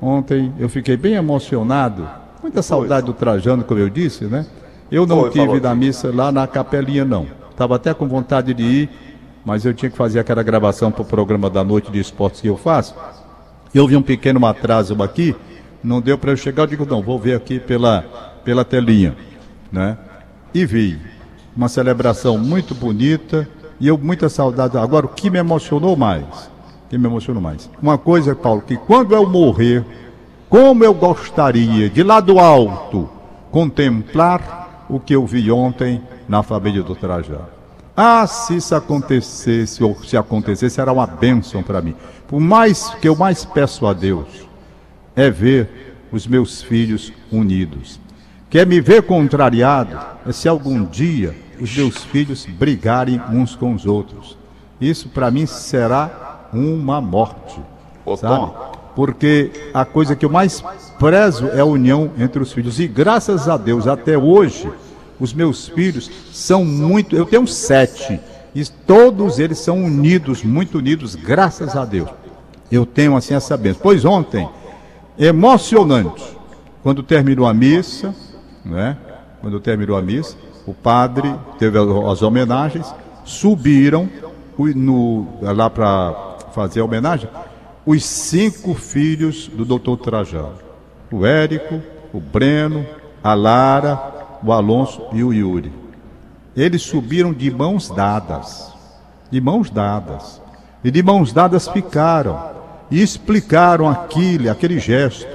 ontem 0.00 0.52
eu 0.58 0.68
fiquei 0.68 0.96
bem 0.96 1.14
emocionado. 1.14 2.08
Muita 2.42 2.60
saudade 2.62 3.06
do 3.06 3.14
Trajano, 3.14 3.64
como 3.64 3.80
eu 3.80 3.88
disse, 3.88 4.24
né? 4.24 4.46
Eu 4.90 5.06
não 5.06 5.20
Foi, 5.20 5.30
tive 5.30 5.66
aqui. 5.66 5.76
missa 5.76 6.10
lá 6.12 6.32
na 6.32 6.46
capelinha, 6.46 7.04
não. 7.04 7.26
Estava 7.50 7.76
até 7.76 7.94
com 7.94 8.08
vontade 8.08 8.52
de 8.52 8.62
ir, 8.62 8.90
mas 9.44 9.64
eu 9.64 9.72
tinha 9.72 9.90
que 9.90 9.96
fazer 9.96 10.18
aquela 10.18 10.42
gravação 10.42 10.90
para 10.90 11.02
o 11.02 11.04
programa 11.04 11.48
da 11.48 11.62
noite 11.62 11.90
de 11.90 12.00
esportes 12.00 12.40
que 12.40 12.48
eu 12.48 12.56
faço. 12.56 12.94
Eu 13.72 13.86
vi 13.86 13.96
um 13.96 14.02
pequeno 14.02 14.44
atraso 14.44 15.00
aqui, 15.02 15.36
não 15.82 16.00
deu 16.00 16.18
para 16.18 16.32
eu 16.32 16.36
chegar, 16.36 16.64
eu 16.64 16.66
digo, 16.66 16.84
não, 16.84 17.00
vou 17.00 17.18
ver 17.18 17.36
aqui 17.36 17.60
pela, 17.60 18.02
pela 18.44 18.64
telinha, 18.64 19.16
né? 19.70 19.96
E 20.52 20.66
vi 20.66 20.98
uma 21.56 21.68
celebração 21.68 22.36
muito 22.36 22.74
bonita 22.74 23.48
e 23.78 23.86
eu 23.86 23.96
muita 23.96 24.28
saudade. 24.28 24.76
Agora, 24.76 25.06
o 25.06 25.08
que 25.08 25.30
me 25.30 25.38
emocionou 25.38 25.96
mais, 25.96 26.24
o 26.24 26.88
que 26.90 26.98
me 26.98 27.06
emocionou 27.06 27.40
mais, 27.40 27.70
uma 27.80 27.96
coisa, 27.96 28.34
Paulo, 28.34 28.62
que 28.62 28.76
quando 28.76 29.14
eu 29.14 29.28
morrer, 29.28 29.84
como 30.48 30.82
eu 30.82 30.92
gostaria 30.92 31.88
de 31.88 32.02
lá 32.02 32.18
do 32.18 32.40
alto 32.40 33.08
contemplar 33.52 34.59
o 34.90 34.98
que 34.98 35.14
eu 35.14 35.24
vi 35.24 35.50
ontem 35.50 36.02
na 36.28 36.42
família 36.42 36.82
do 36.82 36.94
Trajano. 36.94 37.48
Ah, 37.96 38.26
se 38.26 38.56
isso 38.56 38.74
acontecesse, 38.74 39.82
ou 39.82 39.94
se 40.02 40.16
acontecesse, 40.16 40.80
era 40.80 40.92
uma 40.92 41.06
bênção 41.06 41.62
para 41.62 41.80
mim. 41.80 41.94
Por 42.26 42.40
mais 42.40 42.90
que 43.00 43.08
eu 43.08 43.14
mais 43.14 43.44
peço 43.44 43.86
a 43.86 43.92
Deus, 43.92 44.48
é 45.14 45.30
ver 45.30 45.96
os 46.10 46.26
meus 46.26 46.62
filhos 46.62 47.12
unidos. 47.30 48.00
Quer 48.48 48.66
me 48.66 48.80
ver 48.80 49.02
contrariado 49.02 49.98
é 50.26 50.32
se 50.32 50.48
algum 50.48 50.84
dia 50.84 51.36
os 51.60 51.76
meus 51.76 52.02
filhos 52.04 52.46
brigarem 52.46 53.20
uns 53.30 53.54
com 53.54 53.74
os 53.74 53.86
outros. 53.86 54.36
Isso 54.80 55.08
para 55.08 55.30
mim 55.30 55.46
será 55.46 56.48
uma 56.52 57.00
morte. 57.00 57.60
Ô, 58.04 58.16
sabe? 58.16 58.34
Tom. 58.34 58.79
Porque 58.94 59.50
a 59.72 59.84
coisa 59.84 60.16
que 60.16 60.24
eu 60.24 60.30
mais 60.30 60.62
prezo 60.98 61.48
é 61.48 61.60
a 61.60 61.64
união 61.64 62.10
entre 62.18 62.42
os 62.42 62.52
filhos. 62.52 62.80
E 62.80 62.86
graças 62.86 63.48
a 63.48 63.56
Deus, 63.56 63.86
até 63.86 64.18
hoje, 64.18 64.70
os 65.18 65.32
meus 65.32 65.68
filhos 65.68 66.10
são 66.32 66.64
muito. 66.64 67.16
Eu 67.16 67.26
tenho 67.26 67.46
sete. 67.46 68.20
E 68.54 68.64
todos 68.64 69.38
eles 69.38 69.58
são 69.58 69.84
unidos, 69.84 70.42
muito 70.42 70.78
unidos, 70.78 71.14
graças 71.14 71.76
a 71.76 71.84
Deus. 71.84 72.08
Eu 72.70 72.84
tenho 72.84 73.16
assim 73.16 73.34
essa 73.34 73.56
bênção. 73.56 73.80
Pois 73.82 74.04
ontem, 74.04 74.48
emocionante, 75.18 76.36
quando 76.82 77.02
terminou 77.02 77.46
a 77.46 77.54
missa, 77.54 78.14
né? 78.64 78.96
Quando 79.40 79.60
terminou 79.60 79.96
a 79.96 80.02
missa, 80.02 80.36
o 80.66 80.74
padre 80.74 81.34
teve 81.58 81.78
as 81.78 82.22
homenagens, 82.22 82.92
subiram 83.24 84.08
no, 84.74 85.26
lá 85.40 85.70
para 85.70 86.36
fazer 86.52 86.80
a 86.80 86.84
homenagem 86.84 87.28
os 87.84 88.04
cinco 88.04 88.74
filhos 88.74 89.48
do 89.48 89.64
doutor 89.64 89.96
Trajano. 89.96 90.58
O 91.10 91.24
Érico, 91.24 91.80
o 92.12 92.20
Breno, 92.20 92.86
a 93.22 93.34
Lara, 93.34 94.38
o 94.42 94.52
Alonso 94.52 95.02
e 95.12 95.24
o 95.24 95.32
Yuri. 95.32 95.72
Eles 96.56 96.82
subiram 96.82 97.32
de 97.32 97.50
mãos 97.50 97.88
dadas. 97.88 98.72
De 99.30 99.40
mãos 99.40 99.70
dadas. 99.70 100.40
E 100.82 100.90
de 100.90 101.02
mãos 101.02 101.32
dadas 101.32 101.68
ficaram. 101.68 102.38
E 102.90 103.00
explicaram 103.00 103.88
aquilo, 103.88 104.50
aquele 104.50 104.78
gesto, 104.78 105.26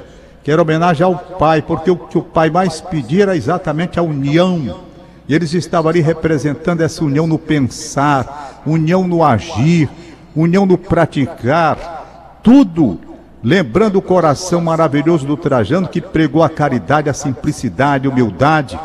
que 0.44 0.52
era 0.52 0.62
homenagem 0.62 1.06
ao 1.06 1.16
pai, 1.16 1.62
porque 1.62 1.90
o 1.90 1.96
que 1.96 2.18
o 2.18 2.22
pai 2.22 2.50
mais 2.50 2.82
pedia 2.82 3.24
era 3.24 3.36
exatamente 3.36 3.98
a 3.98 4.04
união. 4.04 4.82
E 5.28 5.34
eles 5.34 5.54
estavam 5.54 5.90
ali 5.90 6.02
representando 6.02 6.82
essa 6.82 7.04
união 7.04 7.26
no 7.26 7.40
pensar, 7.40 8.62
união 8.66 9.08
no 9.08 9.24
agir, 9.24 9.90
união 10.36 10.66
no 10.66 10.78
praticar, 10.78 12.05
tudo 12.46 13.00
lembrando 13.44 13.98
o 13.98 14.02
coração 14.04 14.62
maravilhoso 14.62 15.26
do 15.26 15.36
Trajano 15.36 15.88
que 15.88 16.00
pregou 16.00 16.44
a 16.44 16.50
caridade, 16.50 17.10
a 17.10 17.14
simplicidade, 17.14 18.08
a 18.08 18.12
humildade 18.12 18.80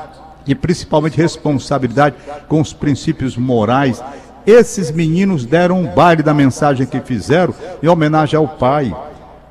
e 0.47 0.55
principalmente 0.55 1.19
responsabilidade 1.19 2.17
com 2.49 2.59
os 2.59 2.73
princípios 2.73 3.37
morais. 3.37 4.03
Esses 4.47 4.91
meninos 4.91 5.45
deram 5.45 5.79
um 5.79 5.95
baile 5.95 6.23
da 6.23 6.33
mensagem 6.33 6.87
que 6.87 7.01
fizeram 7.01 7.55
em 7.83 7.87
homenagem 7.87 8.39
ao 8.39 8.49
pai 8.49 8.97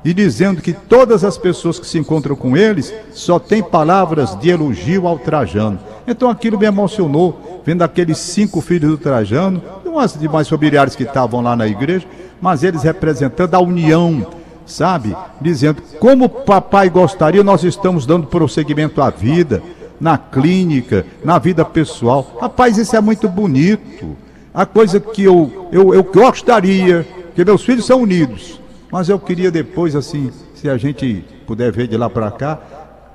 e 0.04 0.12
dizendo 0.12 0.60
que 0.60 0.72
todas 0.72 1.22
as 1.22 1.38
pessoas 1.38 1.78
que 1.78 1.86
se 1.86 1.98
encontram 1.98 2.34
com 2.34 2.56
eles 2.56 2.92
só 3.12 3.38
têm 3.38 3.62
palavras 3.62 4.34
de 4.40 4.50
elogio 4.50 5.06
ao 5.06 5.20
Trajano. 5.20 5.78
Então 6.04 6.28
aquilo 6.28 6.58
me 6.58 6.66
emocionou, 6.66 7.62
vendo 7.64 7.82
aqueles 7.82 8.18
cinco 8.18 8.60
filhos 8.60 8.90
do 8.90 8.98
Trajano, 8.98 9.62
e 9.84 9.88
umas 9.88 10.18
demais 10.18 10.48
familiares 10.48 10.96
que 10.96 11.04
estavam 11.04 11.40
lá 11.40 11.54
na 11.54 11.68
igreja, 11.68 12.06
mas 12.40 12.62
eles 12.62 12.82
representando 12.82 13.54
a 13.54 13.60
união, 13.60 14.26
sabe? 14.66 15.16
Dizendo 15.40 15.82
como 15.98 16.24
o 16.26 16.28
papai 16.28 16.88
gostaria, 16.88 17.44
nós 17.44 17.64
estamos 17.64 18.06
dando 18.06 18.26
prosseguimento 18.26 19.02
à 19.02 19.10
vida, 19.10 19.62
na 20.00 20.16
clínica, 20.16 21.04
na 21.22 21.38
vida 21.38 21.64
pessoal. 21.64 22.38
Rapaz, 22.40 22.78
isso 22.78 22.96
é 22.96 23.00
muito 23.00 23.28
bonito. 23.28 24.16
A 24.52 24.64
coisa 24.64 24.98
que 24.98 25.22
eu, 25.22 25.68
eu, 25.70 25.94
eu 25.94 26.02
gostaria, 26.02 27.06
que 27.34 27.44
meus 27.44 27.62
filhos 27.62 27.84
são 27.84 28.02
unidos, 28.02 28.60
mas 28.90 29.08
eu 29.08 29.18
queria 29.18 29.50
depois, 29.50 29.94
assim, 29.94 30.30
se 30.54 30.68
a 30.68 30.76
gente 30.76 31.24
puder 31.46 31.70
ver 31.70 31.86
de 31.86 31.96
lá 31.96 32.10
para 32.10 32.30
cá, 32.30 32.58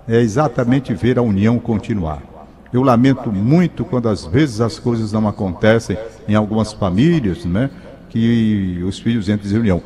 é 0.08 0.20
exatamente 0.20 0.94
ver 0.94 1.18
a 1.18 1.22
união 1.22 1.60
continuar. 1.60 2.22
Eu 2.72 2.84
lamento 2.84 3.32
muito 3.32 3.84
quando 3.84 4.10
às 4.10 4.26
vezes 4.26 4.62
as 4.62 4.80
coisas 4.80 5.12
não 5.12 5.28
acontecem 5.28 5.98
em 6.28 6.36
algumas 6.36 6.74
famílias, 6.74 7.46
né? 7.46 7.70
Que 8.16 8.82
os 8.88 8.98
filhos 8.98 9.28
entram 9.28 9.52
em 9.52 9.56
união. 9.58 9.84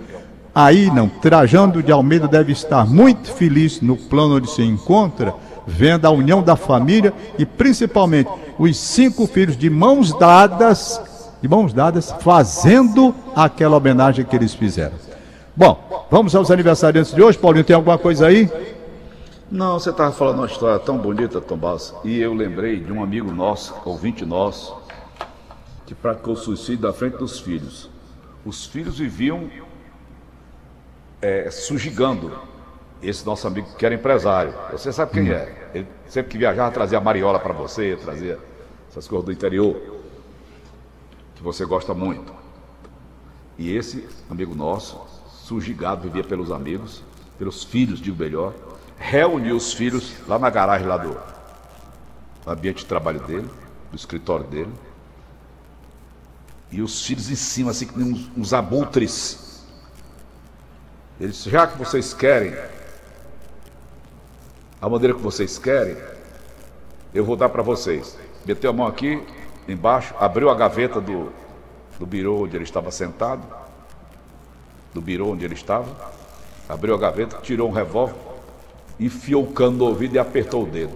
Aí 0.53 0.91
não, 0.91 1.09
Trajano 1.09 1.81
de 1.81 1.91
Almeida 1.91 2.27
deve 2.27 2.51
estar 2.51 2.85
muito 2.85 3.31
feliz 3.33 3.81
no 3.81 3.97
plano 3.97 4.35
onde 4.35 4.51
se 4.51 4.61
encontra, 4.61 5.33
vendo 5.65 6.05
a 6.05 6.11
união 6.11 6.43
da 6.43 6.55
família 6.55 7.11
e 7.39 7.45
principalmente 7.45 8.29
os 8.59 8.77
cinco 8.77 9.25
filhos 9.25 9.57
de 9.57 9.67
mãos 9.67 10.13
dadas, 10.13 11.01
de 11.41 11.47
mãos 11.47 11.73
dadas, 11.73 12.13
fazendo 12.19 13.15
aquela 13.35 13.77
homenagem 13.77 14.23
que 14.23 14.35
eles 14.35 14.53
fizeram. 14.53 14.93
Bom, 15.55 16.07
vamos 16.11 16.35
aos 16.35 16.51
aniversariantes 16.51 17.15
de 17.15 17.23
hoje. 17.23 17.35
Paulinho, 17.35 17.65
tem 17.65 17.75
alguma 17.75 17.97
coisa 17.97 18.27
aí? 18.27 18.47
Não, 19.49 19.79
você 19.79 19.89
estava 19.89 20.11
falando 20.11 20.37
uma 20.37 20.45
história 20.45 20.77
tão 20.77 20.99
bonita, 20.99 21.41
Tom 21.41 21.57
Basso, 21.57 21.95
e 22.05 22.19
eu 22.19 22.35
lembrei 22.35 22.79
de 22.79 22.91
um 22.93 23.01
amigo 23.01 23.31
nosso, 23.31 23.73
ouvinte 23.85 24.23
nosso, 24.23 24.77
que 25.87 25.95
praticou 25.95 26.35
suicídio 26.35 26.83
da 26.83 26.93
frente 26.93 27.17
dos 27.17 27.39
filhos. 27.39 27.89
Os 28.45 28.65
filhos 28.65 28.99
viviam 28.99 29.49
é, 31.21 31.49
sujigando 31.51 32.31
esse 33.01 33.25
nosso 33.25 33.47
amigo 33.47 33.67
que 33.77 33.85
era 33.85 33.95
empresário. 33.95 34.53
Você 34.71 34.91
sabe 34.91 35.11
quem 35.11 35.31
é. 35.31 35.69
Ele 35.73 35.87
sempre 36.07 36.31
que 36.31 36.37
viajava 36.37 36.71
trazia 36.71 36.99
mariola 36.99 37.39
para 37.39 37.53
você, 37.53 37.97
trazia 38.01 38.39
essas 38.89 39.07
coisas 39.07 39.25
do 39.25 39.31
interior, 39.31 39.75
que 41.35 41.43
você 41.43 41.65
gosta 41.65 41.93
muito. 41.93 42.33
E 43.57 43.75
esse 43.75 44.07
amigo 44.29 44.55
nosso, 44.55 44.99
sujigado, 45.27 46.03
vivia 46.03 46.23
pelos 46.23 46.51
amigos, 46.51 47.03
pelos 47.37 47.63
filhos, 47.63 47.99
digo 47.99 48.17
melhor, 48.17 48.53
reuniu 48.97 49.55
os 49.55 49.73
filhos 49.73 50.13
lá 50.27 50.39
na 50.39 50.49
garagem 50.49 50.87
lá 50.87 50.97
do 50.97 51.17
ambiente 52.47 52.79
de 52.79 52.85
trabalho 52.85 53.19
dele, 53.21 53.49
do 53.91 53.95
escritório 53.95 54.45
dele, 54.45 54.71
e 56.71 56.81
os 56.81 57.05
filhos 57.05 57.29
em 57.29 57.35
cima, 57.35 57.71
assim, 57.71 57.87
que 57.87 57.99
uns, 57.99 58.29
uns 58.37 58.53
abutres. 58.53 59.63
Ele 61.19 61.31
disse, 61.31 61.49
já 61.49 61.67
que 61.67 61.77
vocês 61.77 62.13
querem, 62.13 62.55
a 64.81 64.87
maneira 64.87 65.13
que 65.13 65.21
vocês 65.21 65.57
querem, 65.57 65.97
eu 67.13 67.25
vou 67.25 67.35
dar 67.35 67.49
para 67.49 67.61
vocês. 67.61 68.17
Meteu 68.45 68.69
a 68.69 68.73
mão 68.73 68.87
aqui, 68.87 69.21
embaixo, 69.67 70.13
abriu 70.19 70.49
a 70.49 70.55
gaveta 70.55 71.01
do, 71.01 71.31
do 71.97 72.05
birô 72.05 72.43
onde 72.43 72.55
ele 72.55 72.63
estava 72.63 72.91
sentado, 72.91 73.45
do 74.93 75.01
birô 75.01 75.31
onde 75.31 75.43
ele 75.43 75.55
estava, 75.55 75.93
abriu 76.67 76.95
a 76.95 76.97
gaveta, 76.97 77.39
tirou 77.41 77.67
um 77.67 77.73
revólver, 77.73 78.15
enfiou 78.99 79.43
o 79.43 79.51
cano 79.51 79.77
no 79.77 79.85
ouvido 79.85 80.15
e 80.15 80.19
apertou 80.19 80.63
o 80.63 80.67
dedo. 80.67 80.93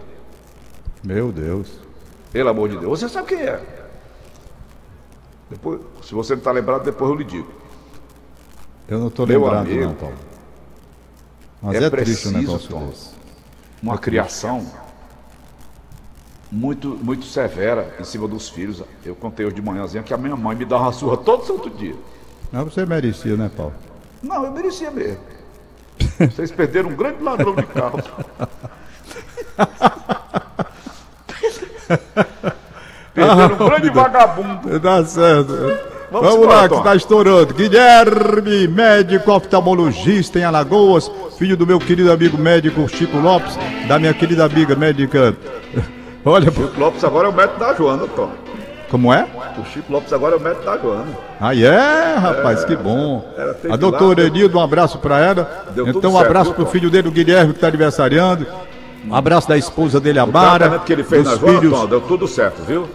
Meu 1.04 1.32
Deus. 1.32 1.80
Pelo 2.32 2.50
amor 2.50 2.70
de 2.70 2.78
Deus, 2.78 3.00
você 3.00 3.10
sabe 3.10 3.28
quem 3.28 3.42
é. 3.42 3.83
Depois, 5.54 5.80
se 6.02 6.16
você 6.16 6.34
não 6.34 6.40
está 6.40 6.52
lembrado, 6.52 6.84
depois 6.84 7.12
eu 7.12 7.16
lhe 7.16 7.24
digo. 7.24 7.48
Eu 8.88 8.98
não 8.98 9.08
estou 9.08 9.24
lembrado, 9.24 9.58
amigo, 9.58 9.86
não, 9.86 9.94
Paulo. 9.94 10.16
Mas 11.62 11.76
é 11.76 11.84
é, 11.86 11.90
triste 11.92 12.06
preciso, 12.06 12.30
um 12.36 12.38
negócio 12.40 12.70
Tom. 12.70 12.88
desse. 12.88 13.10
Uma 13.82 13.98
criação 14.00 14.66
muito, 16.52 16.88
muito 17.04 17.26
severa 17.26 17.96
em 18.00 18.04
cima 18.04 18.28
dos 18.28 18.50
filhos. 18.50 18.82
Eu 19.06 19.16
contei 19.16 19.46
hoje 19.46 19.56
de 19.56 19.62
manhãzinha 19.62 20.02
que 20.02 20.12
a 20.12 20.18
minha 20.18 20.36
mãe 20.36 20.56
me 20.56 20.66
dava 20.66 20.86
uma 20.86 20.92
surra 20.92 21.18
todo 21.18 21.46
santo 21.46 21.70
dia. 21.70 21.96
Mas 22.52 22.64
você 22.64 22.84
merecia, 22.84 23.38
né, 23.38 23.52
Paulo? 23.56 23.76
Não, 24.24 24.44
eu 24.46 24.52
merecia 24.52 24.90
mesmo. 24.90 25.22
Vocês 26.18 26.52
perderam 26.52 26.90
um 26.90 26.96
grande 26.96 27.22
ladrão 27.22 27.54
de 27.54 27.64
carros. 27.68 28.06
perderam 33.14 33.56
um 33.56 33.70
grande 33.70 33.90
vagabundo. 33.90 34.80
Tá 34.80 35.04
certo. 35.06 35.54
Vamos 36.12 36.30
Vamos, 36.30 36.46
embora, 36.46 36.62
lá, 36.62 36.70
que 36.70 36.76
está 36.76 36.96
estourando. 36.96 37.54
Guilherme, 37.56 38.68
médico 38.68 39.32
oftalmologista 39.32 40.38
em 40.38 40.44
Alagoas, 40.44 41.10
filho 41.40 41.58
do 41.58 41.66
meu 41.66 41.80
querido 41.80 42.12
amigo 42.12 42.38
médico 42.38 42.88
Chico 42.88 43.18
Lopes, 43.18 43.58
da 43.88 43.98
minha 43.98 44.14
querida 44.14 44.46
amiga 44.46 44.76
médica. 44.76 45.36
Olha, 46.24 46.52
Chico 46.52 46.80
Lopes 46.80 47.04
agora 47.04 47.28
é 47.28 47.32
o 47.32 47.34
médico 47.34 47.60
da 47.60 47.74
Joana, 47.74 48.04
Tom. 48.16 48.30
como 48.92 49.12
é? 49.12 49.26
O 49.58 49.66
Chico 49.66 49.92
Lopes 49.92 50.14
agora 50.14 50.36
é 50.36 50.38
o 50.38 50.42
médico 50.42 50.64
da 50.66 50.78
Joana. 50.78 51.08
Aí 51.42 51.66
é, 51.66 52.16
rapaz, 52.16 52.64
que 52.64 52.76
bom. 52.76 53.26
A 53.72 53.76
doutora 53.76 54.24
Enildo, 54.28 54.60
um 54.60 54.62
abraço 54.62 55.00
para 55.00 55.18
ela. 55.20 55.66
Deu 55.74 55.88
Então, 55.88 56.14
um 56.14 56.18
abraço 56.20 56.54
pro 56.54 56.64
Tom? 56.64 56.70
filho 56.72 56.92
dele, 56.92 57.08
o 57.08 57.12
Guilherme, 57.12 57.54
que 57.54 57.58
está 57.58 57.70
aniversariando. 57.70 58.46
Um 59.10 59.16
abraço 59.16 59.50
da 59.50 59.58
esposa 59.58 60.00
dele, 60.00 60.20
a 60.20 60.24
O 60.26 60.32
Mara. 60.32 60.60
tratamento 60.60 60.84
que 60.86 60.94
ele 60.94 61.04
fez 61.04 61.26
na 61.26 61.36
Joana, 61.36 61.60
filhos. 61.60 61.80
Tom, 61.80 61.88
deu 61.88 62.02
tudo 62.02 62.28
certo, 62.28 62.62
viu? 62.66 62.88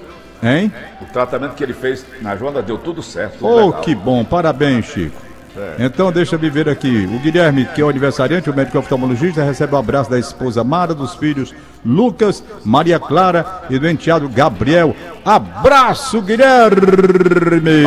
Hein? 0.42 0.72
O 1.00 1.06
tratamento 1.06 1.54
que 1.54 1.62
ele 1.64 1.72
fez 1.74 2.04
na 2.22 2.36
Joana 2.36 2.62
deu 2.62 2.78
tudo 2.78 3.02
certo. 3.02 3.38
tudo 3.38 3.46
Oh, 3.46 3.66
legal. 3.66 3.80
que 3.80 3.94
bom, 3.94 4.24
parabéns, 4.24 4.86
Chico. 4.86 5.28
Então, 5.76 6.12
deixa 6.12 6.36
eu 6.36 6.38
ver 6.38 6.68
aqui. 6.68 7.08
O 7.12 7.18
Guilherme, 7.18 7.64
que 7.74 7.80
é 7.80 7.84
o 7.84 7.88
aniversariante, 7.88 8.48
o 8.48 8.54
médico 8.54 8.78
oftalmologista, 8.78 9.42
recebe 9.42 9.74
o 9.74 9.78
abraço 9.78 10.08
da 10.08 10.16
esposa 10.16 10.62
Mara, 10.62 10.94
dos 10.94 11.16
filhos 11.16 11.52
Lucas, 11.84 12.44
Maria 12.64 13.00
Clara 13.00 13.44
e 13.68 13.76
do 13.76 13.88
enteado 13.88 14.28
Gabriel. 14.28 14.94
Abraço, 15.24 16.22
Guilherme! 16.22 17.82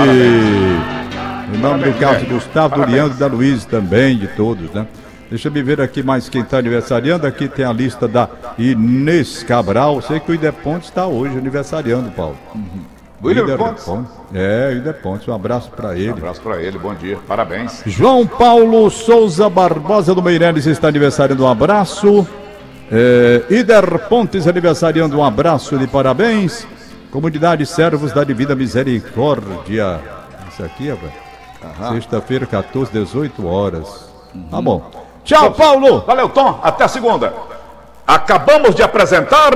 Em 1.53 1.57
nome 1.57 1.83
do 1.85 1.91
Parabéns, 1.93 1.99
Carlos 1.99 2.21
Guilherme. 2.23 2.25
Gustavo, 2.33 2.67
do 2.67 2.71
Parabéns. 2.81 2.95
Leandro, 2.97 3.17
da 3.17 3.27
Luiz 3.27 3.63
também, 3.65 4.17
de 4.17 4.27
todos, 4.27 4.69
né? 4.71 4.85
Deixa 5.31 5.47
eu 5.47 5.51
ver 5.63 5.79
aqui 5.79 6.03
mais 6.03 6.27
quem 6.27 6.41
está 6.41 6.57
aniversariando. 6.57 7.25
Aqui 7.25 7.47
tem 7.47 7.63
a 7.63 7.71
lista 7.71 8.05
da 8.05 8.27
Inês 8.57 9.43
Cabral. 9.43 10.01
Sei 10.01 10.19
que 10.19 10.29
o 10.29 10.35
Ideponte 10.35 10.87
está 10.87 11.07
hoje 11.07 11.37
aniversariando, 11.37 12.11
Paulo. 12.11 12.37
William 13.23 13.43
Líder 13.43 13.57
Pontes. 13.57 13.83
Pontes. 13.85 14.11
É, 14.33 14.71
Líder 14.73 14.93
Pontes. 14.95 15.27
Um 15.29 15.33
abraço 15.33 15.71
para 15.71 15.97
ele. 15.97 16.09
Um 16.09 16.17
abraço 16.17 16.41
pra 16.41 16.61
ele, 16.61 16.77
bom 16.77 16.93
dia, 16.93 17.17
parabéns. 17.25 17.81
João 17.85 18.27
Paulo 18.27 18.89
Souza 18.89 19.49
Barbosa 19.49 20.13
do 20.13 20.21
Meireles 20.21 20.65
está 20.65 20.89
aniversariando. 20.89 21.45
Um 21.45 21.47
abraço. 21.47 22.27
É, 22.91 23.41
Ider 23.49 24.09
Pontes 24.09 24.49
aniversariando. 24.49 25.17
Um 25.17 25.23
abraço 25.23 25.77
de 25.77 25.87
parabéns. 25.87 26.67
Comunidade 27.09 27.65
Servos 27.65 28.11
da 28.11 28.25
Divina 28.25 28.53
Misericórdia. 28.53 29.97
Isso 30.51 30.61
aqui, 30.61 30.89
rapaz. 30.89 31.93
Sexta-feira, 31.93 32.45
14, 32.45 32.91
18 32.91 33.47
horas. 33.47 34.11
Tá 34.49 34.61
bom. 34.61 35.00
Tchau, 35.23 35.51
Paulo! 35.51 36.03
Valeu, 36.05 36.29
Tom, 36.29 36.59
até 36.63 36.83
a 36.83 36.87
segunda. 36.87 37.33
Acabamos 38.07 38.75
de 38.75 38.83
apresentar. 38.83 39.53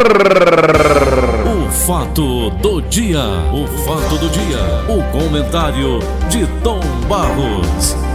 O 1.46 1.70
fato 1.72 2.50
do 2.52 2.82
dia. 2.84 3.20
O 3.52 3.68
fato 3.86 4.18
do 4.18 4.30
dia. 4.30 4.60
O 4.88 5.04
comentário 5.12 6.00
de 6.30 6.48
Tom 6.64 6.80
Barros. 7.10 8.15